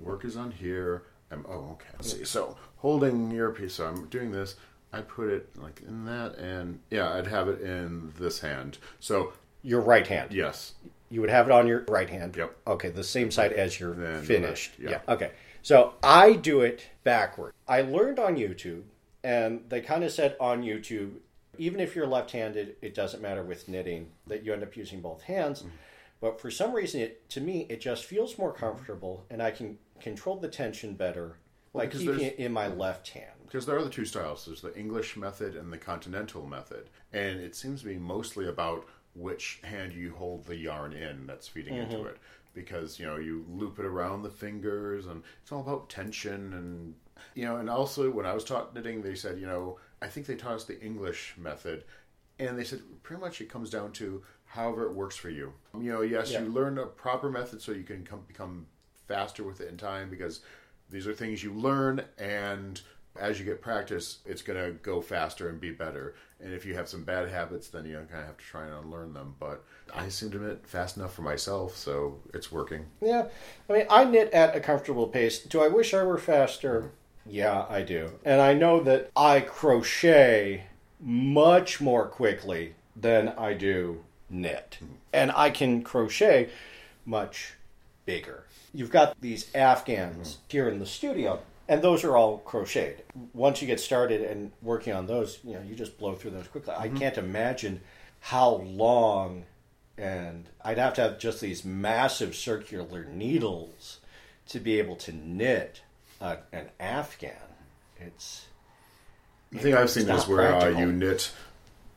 [0.00, 1.04] work is on here.
[1.30, 1.88] I'm oh okay.
[1.94, 2.24] Let's see.
[2.24, 3.74] So, holding your piece.
[3.74, 4.56] So I'm doing this.
[4.92, 8.78] I put it like in that, and yeah, I'd have it in this hand.
[9.00, 10.32] So Your right hand.
[10.32, 10.74] yes,
[11.14, 12.34] You would have it on your right hand.
[12.36, 12.56] Yep.
[12.66, 14.72] Okay, the same side as you're Then finished.
[14.80, 15.14] left, yeah.
[15.14, 15.30] Okay.
[15.62, 17.54] So I do it backward.
[17.68, 18.82] I learned on YouTube,
[19.22, 21.12] and they kind of said on YouTube,
[21.56, 25.22] even if you're left-handed, it doesn't matter with knitting that you end up using both
[25.22, 25.60] hands.
[25.60, 25.68] Mm-hmm.
[26.20, 29.78] But for some reason, it to me it just feels more comfortable, and I can
[30.00, 31.36] control the tension better
[31.72, 33.30] by because keeping it in my left hand.
[33.46, 34.46] because there are the two styles.
[34.46, 38.88] There's the English method and the continental method, and it seems to be mostly about
[39.14, 42.08] which hand you hold the yarn in that's feeding into mm-hmm.
[42.08, 42.18] it.
[42.52, 46.94] Because you know you loop it around the fingers, and it's all about tension and
[47.34, 47.56] you know.
[47.56, 50.54] And also, when I was taught knitting, they said you know I think they taught
[50.54, 51.82] us the English method,
[52.38, 55.52] and they said pretty much it comes down to however it works for you.
[55.76, 56.42] You know, yes, Yeah.
[56.42, 58.66] you learn a proper method so you can come, become
[59.08, 60.42] faster with it in time because
[60.90, 62.80] these are things you learn and
[63.18, 66.74] as you get practice it's going to go faster and be better and if you
[66.74, 69.62] have some bad habits then you kind of have to try and unlearn them but
[69.94, 73.26] i seem to knit fast enough for myself so it's working Yeah,
[73.68, 75.38] I mean, I knit at a comfortable pace.
[75.38, 76.90] Do I wish I were faster?
[77.26, 78.10] Yeah, I do.
[78.24, 80.64] And I know that I crochet
[81.00, 84.78] much more quickly than I do knit.
[85.12, 86.50] And I can crochet
[87.06, 87.54] much
[88.04, 88.44] bigger.
[88.72, 93.04] You've got these Afghans here in the studio, and those are all crocheted.
[93.32, 96.48] Once you get started and working on those, you know, you just blow through those
[96.48, 96.74] quickly.
[96.76, 97.80] I can't imagine
[98.20, 99.44] how long
[99.96, 104.00] and I'd have to have just these massive circular needles
[104.48, 105.82] to be able to knit
[106.20, 107.32] uh, an Afghan.
[108.00, 108.46] It's
[109.54, 111.32] the thing i've seen is where uh, you knit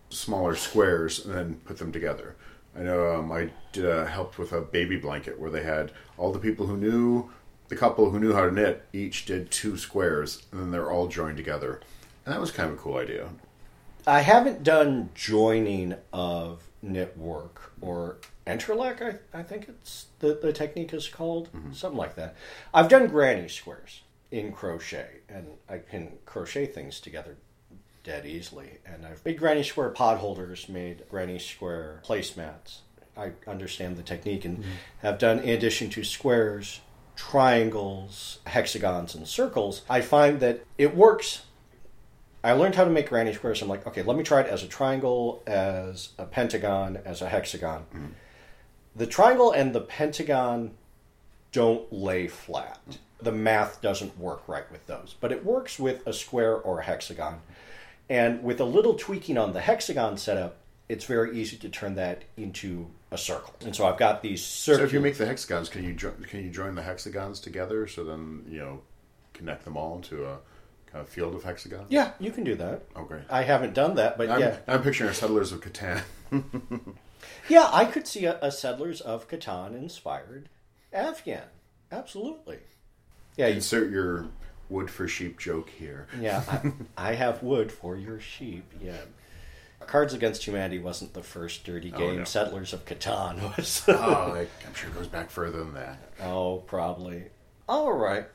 [0.10, 2.36] smaller squares and then put them together
[2.78, 6.32] i know um, i did a helped with a baby blanket where they had all
[6.32, 7.30] the people who knew
[7.70, 11.08] the couple who knew how to knit each did two squares and then they're all
[11.08, 11.82] joined together
[12.26, 13.30] and that was kind of a cool idea
[14.08, 20.54] I haven't done joining of knit work or entrelac, I, I think it's the, the
[20.54, 21.74] technique is called, mm-hmm.
[21.74, 22.36] something like that.
[22.74, 27.36] I've done granny squares in crochet, and I can crochet things together
[28.04, 28.78] dead easily.
[28.86, 32.80] And I've made granny square pot holders, made granny square placemats.
[33.18, 34.70] I understand the technique and mm-hmm.
[35.02, 36.80] have done, in addition to squares,
[37.18, 39.82] triangles, hexagons, and circles.
[39.90, 41.42] I find that it works.
[42.44, 43.62] I learned how to make granny squares.
[43.62, 47.28] I'm like, okay, let me try it as a triangle, as a pentagon, as a
[47.28, 47.82] hexagon.
[47.94, 48.06] Mm-hmm.
[48.96, 50.72] The triangle and the pentagon
[51.52, 53.00] don't lay flat.
[53.20, 56.84] The math doesn't work right with those, but it works with a square or a
[56.84, 57.42] hexagon.
[58.10, 60.58] And with a little tweaking on the hexagon setup,
[60.88, 63.54] it's very easy to turn that into a circle.
[63.64, 66.44] And so I've got these So if you make the hexagons, can you jo- can
[66.44, 68.82] you join the hexagons together so then you know
[69.34, 70.40] connect them all into a
[70.92, 71.86] kind of field of hexagons?
[71.90, 72.84] yeah, you can do that.
[72.96, 73.22] Oh, okay.
[73.30, 76.02] I haven't done that, but I'm, yeah, I'm picturing a Settlers of Catan.
[77.50, 80.50] yeah, I could see a, a Settlers of Catan inspired
[80.92, 81.44] Afghan.
[81.92, 82.60] Absolutely.
[83.38, 84.28] Yeah, you, Insert your
[84.70, 86.08] wood for sheep joke here.
[86.20, 86.44] yeah.
[86.48, 86.72] I,
[87.12, 88.66] I have wood for your sheep.
[88.82, 88.98] Yeah.
[89.86, 92.18] Cards Against Humanity wasn't the first dirty game.
[92.18, 92.24] no.
[92.26, 93.84] Settlers of Catan was.
[93.88, 96.00] oh, like, I'm sure it goes back further than that.
[96.22, 97.24] oh, probably.
[97.70, 98.26] All right.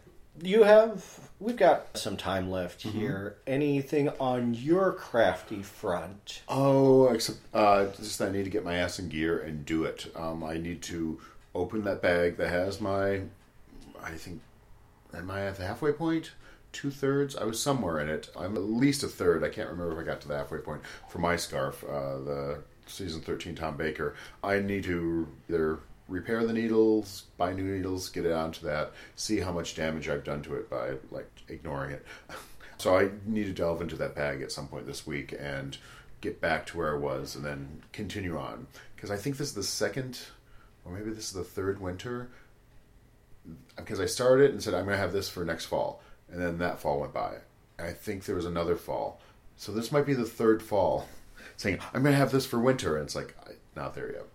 [0.43, 1.31] You have.
[1.41, 3.37] We've got some time left here.
[3.47, 6.41] Anything on your crafty front?
[6.49, 10.11] Oh, except uh, just I need to get my ass in gear and do it.
[10.17, 11.21] Um, I need to
[11.55, 13.23] open that bag that has my,
[14.03, 14.41] I think,
[15.15, 16.31] am I at the halfway point?
[16.73, 17.37] Two thirds.
[17.37, 18.31] I was somewhere in it.
[18.37, 19.45] I'm at least a third.
[19.45, 21.85] I can't remember if I got to the halfway point for my scarf.
[21.85, 24.15] Uh, the season thirteen Tom Baker.
[24.43, 29.41] I need to either repair the needles, buy new needles, get it onto that, see
[29.41, 32.07] how much damage I've done to it by like ignoring it.
[32.83, 35.79] So I need to delve into that bag at some point this week and
[36.21, 38.67] get back to where I was and then continue on.
[38.97, 40.19] Because I think this is the second,
[40.85, 42.31] or maybe this is the third winter.
[43.77, 46.03] Because I started and said, I'm going to have this for next fall.
[46.33, 47.35] And then that fall went by.
[47.79, 49.21] And I think there was another fall.
[49.57, 51.07] So this might be the third fall
[51.57, 52.97] saying, I'm going to have this for winter.
[52.97, 53.37] And it's like,
[53.77, 54.27] not there yet.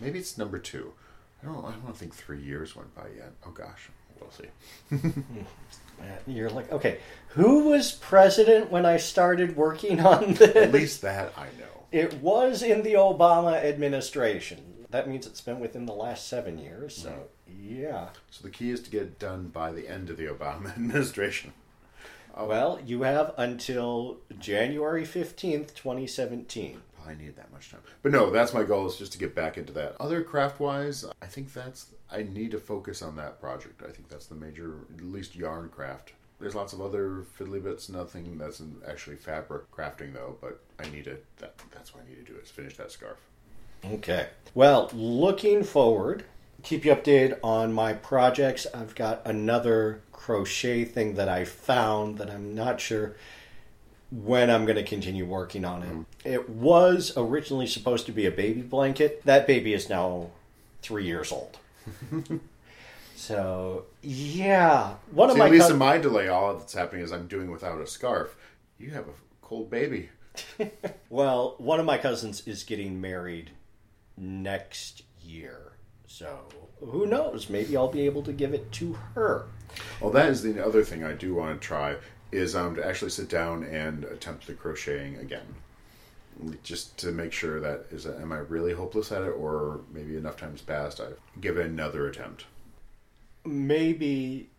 [0.00, 0.92] Maybe it's number two.
[1.42, 3.32] I don't, I don't think three years went by yet.
[3.46, 3.88] Oh gosh,
[4.20, 5.44] we'll see.
[6.26, 10.56] You're like, okay, who was president when I started working on this?
[10.56, 11.84] At least that I know.
[11.90, 14.71] It was in the Obama administration.
[14.92, 16.94] That means it's been within the last seven years.
[16.94, 17.08] So,
[17.50, 17.82] mm-hmm.
[17.82, 18.08] yeah.
[18.30, 21.54] So the key is to get it done by the end of the Obama administration.
[22.34, 22.46] Oh.
[22.46, 26.80] Well, you have until January 15th, 2017.
[26.96, 27.80] Probably needed that much time.
[28.02, 29.96] But no, that's my goal is just to get back into that.
[29.98, 33.82] Other craft wise, I think that's I need to focus on that project.
[33.82, 36.12] I think that's the major at least yarn craft.
[36.38, 41.04] There's lots of other fiddly bits, nothing that's actually fabric crafting though, but I need
[41.04, 43.18] to that that's what I need to do is finish that scarf.
[43.84, 44.28] Okay.
[44.54, 46.24] Well, looking forward,
[46.62, 48.66] keep you updated on my projects.
[48.74, 53.16] I've got another crochet thing that I found that I'm not sure
[54.10, 55.88] when I'm going to continue working on it.
[55.88, 56.02] Mm-hmm.
[56.24, 59.24] It was originally supposed to be a baby blanket.
[59.24, 60.30] That baby is now
[60.82, 61.58] three years old.
[63.16, 64.94] so, yeah.
[65.10, 67.50] One of my at least cous- in my delay, all that's happening is I'm doing
[67.50, 68.36] without a scarf.
[68.78, 70.10] You have a cold baby.
[71.10, 73.50] Well, one of my cousins is getting married
[74.16, 75.72] next year.
[76.06, 76.40] So,
[76.80, 77.48] who knows?
[77.48, 79.46] Maybe I'll be able to give it to her.
[80.00, 81.96] Well, that is the other thing I do want to try
[82.30, 85.54] is um, to actually sit down and attempt the crocheting again,
[86.62, 90.36] just to make sure that is am I really hopeless at it, or maybe enough
[90.36, 92.46] times past I've given another attempt.
[93.44, 94.50] Maybe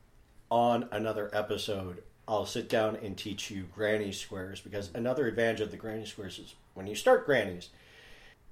[0.49, 5.71] on another episode, I'll sit down and teach you granny squares because another advantage of
[5.71, 7.69] the granny squares is when you start grannies,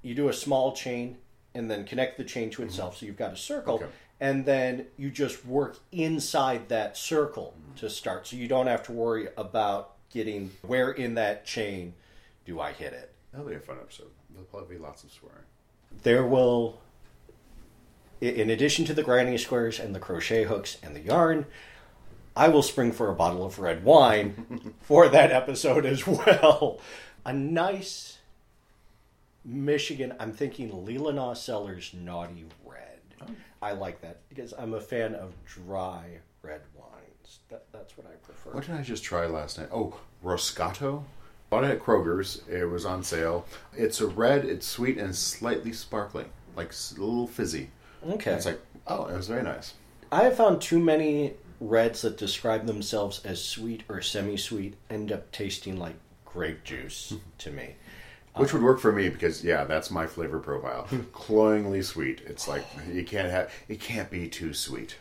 [0.02, 1.18] you do a small chain
[1.54, 2.68] and then connect the chain to mm-hmm.
[2.70, 2.98] itself.
[2.98, 3.76] So you've got a circle.
[3.76, 3.86] Okay.
[4.20, 7.76] And then you just work inside that circle mm-hmm.
[7.78, 8.28] to start.
[8.28, 11.94] So you don't have to worry about getting where in that chain
[12.46, 13.14] do I hit it.
[13.32, 14.10] That'll be a fun episode.
[14.30, 15.46] There'll probably be lots of swearing.
[16.04, 16.80] There will,
[18.20, 21.46] in addition to the granny squares and the crochet hooks and the yarn,
[22.36, 26.80] I will spring for a bottle of red wine for that episode as well.
[27.26, 28.18] A nice
[29.44, 33.00] Michigan, I'm thinking Leelanau Cellars Naughty Red.
[33.22, 33.26] Oh.
[33.62, 37.40] I like that because I'm a fan of dry red wines.
[37.50, 38.52] That, that's what I prefer.
[38.52, 39.70] What did I just try last night?
[39.72, 41.04] Oh, Roscato.
[41.50, 42.44] Bought it at Kroger's.
[42.50, 43.46] It was on sale.
[43.76, 44.46] It's a red.
[44.46, 47.70] It's sweet and slightly sparkling, like a little fizzy.
[48.08, 48.32] Okay.
[48.32, 49.74] It's like oh, it was very nice.
[50.12, 55.12] I have found too many reds that describe themselves as sweet or semi sweet end
[55.12, 57.76] up tasting like grape juice to me.
[58.36, 60.84] Which would work for me because yeah, that's my flavor profile.
[60.88, 61.02] Hmm.
[61.12, 62.22] Cloyingly sweet.
[62.26, 64.96] It's like you can't have it can't be too sweet.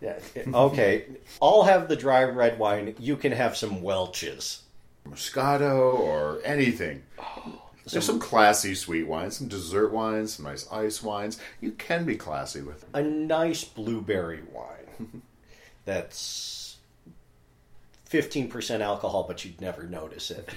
[0.00, 0.18] Yeah.
[0.54, 1.06] Okay.
[1.42, 2.94] I'll have the dry red wine.
[2.98, 4.62] You can have some Welch's.
[5.08, 7.02] Moscato or anything.
[7.18, 11.40] Oh, There's some classy sweet wines, some dessert wines, some nice ice wines.
[11.60, 12.90] You can be classy with them.
[12.94, 15.22] A nice blueberry wine.
[15.84, 16.76] That's
[18.10, 20.48] 15% alcohol, but you'd never notice it.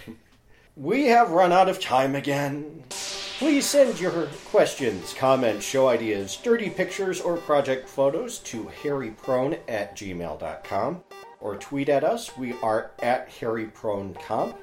[0.76, 2.84] We have run out of time again.
[2.89, 9.97] Please send your questions, comments, show ideas, dirty pictures, or project photos to harryprone at
[9.97, 11.03] gmail.com
[11.39, 12.38] or tweet at us.
[12.38, 14.55] We are at harrypronecomp.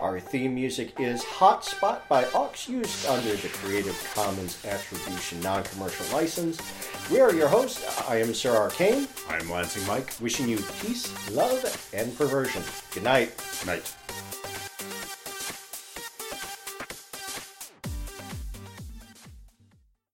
[0.00, 6.06] Our theme music is Hotspot by Aux, used under the Creative Commons Attribution Non Commercial
[6.14, 6.60] License.
[7.10, 8.02] We are your hosts.
[8.08, 10.12] I am Sir Arcane, I'm Lansing Mike.
[10.20, 12.62] wishing you peace, love, and perversion.
[12.92, 13.32] Good night.
[13.60, 13.94] Good night.